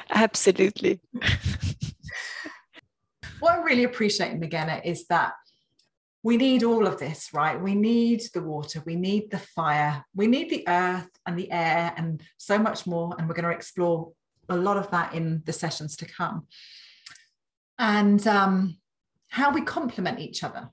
Absolutely. 0.09 1.01
what 3.39 3.55
I'm 3.55 3.63
really 3.63 3.83
appreciating, 3.85 4.39
McGenna, 4.39 4.85
is 4.85 5.07
that 5.07 5.33
we 6.23 6.37
need 6.37 6.63
all 6.63 6.87
of 6.87 6.97
this, 6.97 7.29
right? 7.33 7.61
We 7.61 7.75
need 7.75 8.23
the 8.33 8.41
water, 8.41 8.81
we 8.85 8.95
need 8.95 9.29
the 9.29 9.37
fire, 9.37 10.03
we 10.15 10.27
need 10.27 10.49
the 10.49 10.63
earth 10.67 11.09
and 11.25 11.37
the 11.37 11.51
air, 11.51 11.93
and 11.97 12.21
so 12.37 12.57
much 12.57 12.87
more. 12.87 13.15
And 13.17 13.27
we're 13.27 13.35
going 13.35 13.45
to 13.45 13.51
explore 13.51 14.11
a 14.49 14.55
lot 14.55 14.77
of 14.77 14.89
that 14.91 15.13
in 15.13 15.41
the 15.45 15.53
sessions 15.53 15.95
to 15.97 16.05
come. 16.05 16.47
And 17.77 18.25
um, 18.27 18.77
how 19.29 19.51
we 19.51 19.61
complement 19.61 20.19
each 20.19 20.43
other 20.43 20.69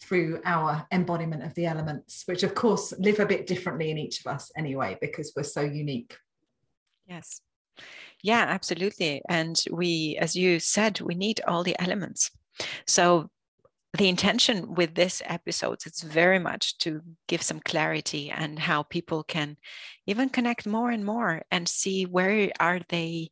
through 0.00 0.40
our 0.44 0.86
embodiment 0.92 1.42
of 1.42 1.54
the 1.54 1.66
elements, 1.66 2.22
which 2.26 2.42
of 2.42 2.54
course 2.54 2.94
live 2.98 3.20
a 3.20 3.26
bit 3.26 3.46
differently 3.46 3.90
in 3.90 3.98
each 3.98 4.20
of 4.20 4.32
us 4.32 4.50
anyway, 4.56 4.96
because 5.00 5.32
we're 5.36 5.42
so 5.42 5.60
unique. 5.60 6.16
Yes. 7.06 7.40
Yeah, 8.22 8.44
absolutely. 8.48 9.22
And 9.28 9.62
we, 9.70 10.16
as 10.20 10.34
you 10.34 10.58
said, 10.58 11.00
we 11.00 11.14
need 11.14 11.40
all 11.46 11.62
the 11.62 11.76
elements. 11.80 12.30
So 12.86 13.30
the 13.96 14.08
intention 14.08 14.74
with 14.74 14.94
this 14.94 15.22
episode 15.24 15.78
is 15.86 16.02
very 16.02 16.38
much 16.38 16.76
to 16.78 17.00
give 17.26 17.42
some 17.42 17.60
clarity 17.60 18.30
and 18.30 18.58
how 18.58 18.82
people 18.82 19.22
can 19.22 19.56
even 20.06 20.28
connect 20.28 20.66
more 20.66 20.90
and 20.90 21.04
more 21.04 21.42
and 21.50 21.66
see 21.68 22.04
where 22.04 22.50
are 22.60 22.80
they 22.90 23.30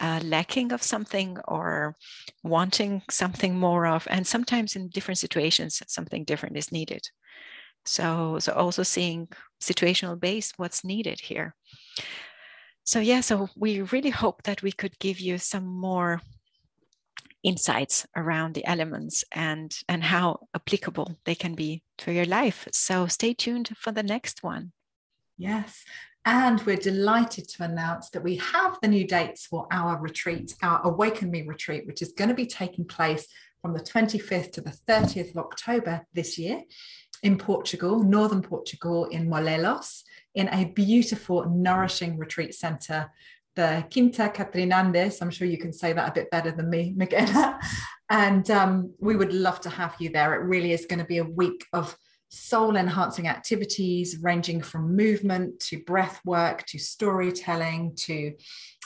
uh, 0.00 0.20
lacking 0.22 0.70
of 0.72 0.82
something 0.82 1.36
or 1.48 1.96
wanting 2.44 3.02
something 3.10 3.58
more 3.58 3.86
of 3.86 4.06
and 4.08 4.24
sometimes 4.24 4.76
in 4.76 4.88
different 4.88 5.18
situations 5.18 5.82
something 5.88 6.22
different 6.24 6.56
is 6.56 6.70
needed. 6.70 7.02
So 7.84 8.38
so 8.38 8.52
also 8.52 8.84
seeing 8.84 9.28
situational 9.60 10.18
base 10.20 10.52
what's 10.56 10.84
needed 10.84 11.20
here. 11.20 11.56
So 12.84 13.00
yeah 13.00 13.20
so 13.20 13.48
we 13.56 13.82
really 13.82 14.10
hope 14.10 14.44
that 14.44 14.62
we 14.62 14.70
could 14.70 14.96
give 15.00 15.18
you 15.18 15.38
some 15.38 15.66
more 15.66 16.20
insights 17.42 18.06
around 18.16 18.54
the 18.54 18.66
elements 18.66 19.24
and 19.32 19.78
and 19.88 20.04
how 20.04 20.48
applicable 20.54 21.18
they 21.24 21.34
can 21.34 21.54
be 21.54 21.82
to 21.98 22.12
your 22.12 22.24
life. 22.24 22.68
So 22.72 23.06
stay 23.06 23.34
tuned 23.34 23.70
for 23.76 23.92
the 23.92 24.02
next 24.02 24.42
one. 24.42 24.72
Yes. 25.36 25.84
And 26.24 26.60
we're 26.66 26.76
delighted 26.76 27.48
to 27.48 27.64
announce 27.64 28.10
that 28.10 28.24
we 28.24 28.36
have 28.36 28.76
the 28.82 28.88
new 28.88 29.06
dates 29.06 29.46
for 29.46 29.66
our 29.70 29.98
retreat, 29.98 30.54
our 30.62 30.82
Awaken 30.84 31.30
Me 31.30 31.42
retreat, 31.42 31.86
which 31.86 32.02
is 32.02 32.12
going 32.12 32.28
to 32.28 32.34
be 32.34 32.44
taking 32.44 32.84
place 32.84 33.26
from 33.62 33.72
the 33.72 33.80
25th 33.80 34.52
to 34.52 34.60
the 34.60 34.76
30th 34.88 35.30
of 35.30 35.38
October 35.38 36.06
this 36.12 36.38
year 36.38 36.62
in 37.22 37.38
Portugal, 37.38 38.02
northern 38.02 38.42
Portugal, 38.42 39.06
in 39.06 39.28
Molelos, 39.28 40.04
in 40.34 40.48
a 40.48 40.66
beautiful, 40.66 41.48
nourishing 41.48 42.16
retreat 42.16 42.54
center 42.54 43.10
the 43.58 43.84
Quinta 43.92 44.32
Catrinandes. 44.32 45.20
I'm 45.20 45.30
sure 45.30 45.48
you 45.48 45.58
can 45.58 45.72
say 45.72 45.92
that 45.92 46.08
a 46.08 46.12
bit 46.12 46.30
better 46.30 46.52
than 46.52 46.70
me, 46.70 46.94
McKenna. 46.96 47.58
And 48.10 48.50
um, 48.50 48.94
we 48.98 49.16
would 49.16 49.34
love 49.34 49.60
to 49.60 49.68
have 49.68 49.94
you 49.98 50.08
there. 50.08 50.32
It 50.32 50.46
really 50.46 50.72
is 50.72 50.86
going 50.86 51.00
to 51.00 51.04
be 51.04 51.18
a 51.18 51.24
week 51.24 51.66
of 51.74 51.94
soul 52.30 52.74
enhancing 52.76 53.28
activities 53.28 54.16
ranging 54.22 54.62
from 54.62 54.96
movement 54.96 55.60
to 55.60 55.82
breath 55.84 56.18
work 56.24 56.64
to 56.68 56.78
storytelling 56.78 57.94
to 57.96 58.32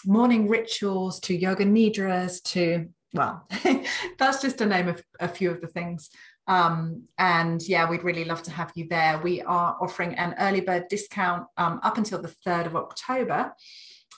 morning 0.05 0.49
rituals 0.49 1.21
to 1.21 1.37
yoga 1.37 1.65
nidras 1.65 2.41
to 2.43 2.89
well 3.15 3.45
that's 4.19 4.41
just 4.43 4.59
to 4.59 4.67
name 4.67 4.87
of 4.87 5.03
a 5.19 5.27
few 5.27 5.51
of 5.51 5.61
the 5.61 5.67
things 5.67 6.09
um, 6.47 7.03
and 7.19 7.63
yeah 7.67 7.89
we'd 7.91 8.05
really 8.05 8.25
love 8.25 8.45
to 8.45 8.53
have 8.53 8.71
you 8.77 8.87
there 8.89 9.21
we 9.25 9.43
are 9.43 9.77
offering 9.81 10.15
an 10.15 10.37
early 10.39 10.61
bird 10.61 10.85
discount 10.89 11.45
um, 11.57 11.81
up 11.83 11.99
until 11.99 12.23
the 12.23 12.35
3rd 12.47 12.67
of 12.67 12.77
october 12.77 13.53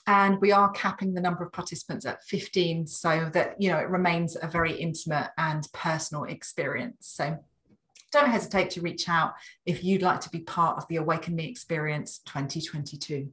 and 0.07 0.39
we 0.41 0.51
are 0.51 0.71
capping 0.71 1.13
the 1.13 1.21
number 1.21 1.43
of 1.43 1.51
participants 1.51 2.05
at 2.05 2.23
15 2.23 2.87
so 2.87 3.29
that 3.33 3.55
you 3.59 3.69
know 3.69 3.77
it 3.77 3.89
remains 3.89 4.37
a 4.41 4.47
very 4.47 4.73
intimate 4.73 5.29
and 5.37 5.67
personal 5.73 6.25
experience. 6.25 6.97
So 7.01 7.37
don't 8.11 8.29
hesitate 8.29 8.69
to 8.71 8.81
reach 8.81 9.09
out 9.09 9.33
if 9.65 9.83
you'd 9.83 10.01
like 10.01 10.21
to 10.21 10.29
be 10.29 10.39
part 10.39 10.77
of 10.77 10.87
the 10.87 10.97
awaken 10.97 11.35
me 11.35 11.45
experience 11.47 12.19
2022 12.25 13.29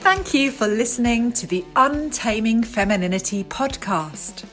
Thank 0.00 0.34
you 0.34 0.50
for 0.50 0.66
listening 0.66 1.32
to 1.32 1.46
the 1.46 1.64
Untaming 1.76 2.62
Femininity 2.62 3.44
podcast. 3.44 4.44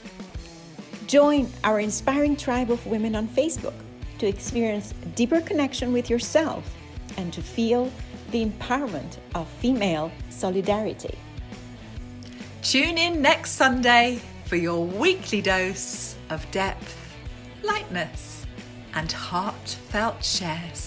Join 1.08 1.50
our 1.64 1.80
inspiring 1.80 2.36
tribe 2.36 2.70
of 2.70 2.86
women 2.86 3.16
on 3.16 3.28
Facebook 3.28 3.74
to 4.20 4.28
experience 4.28 4.94
deeper 5.16 5.42
connection 5.42 5.94
with 5.94 6.10
yourself 6.10 6.76
and 7.18 7.34
to 7.34 7.42
feel 7.42 7.92
the 8.32 8.46
empowerment 8.46 9.18
of 9.36 9.48
female 9.60 10.12
solidarity. 10.30 11.18
Tune 12.62 12.98
in 12.98 13.22
next 13.22 13.52
Sunday 13.52 14.20
for 14.46 14.56
your 14.56 14.86
weekly 14.86 15.42
dose 15.42 16.16
of 16.30 16.50
depth, 16.52 16.96
lightness, 17.64 18.46
and 18.94 19.12
heartfelt 19.12 20.24
shares. 20.24 20.87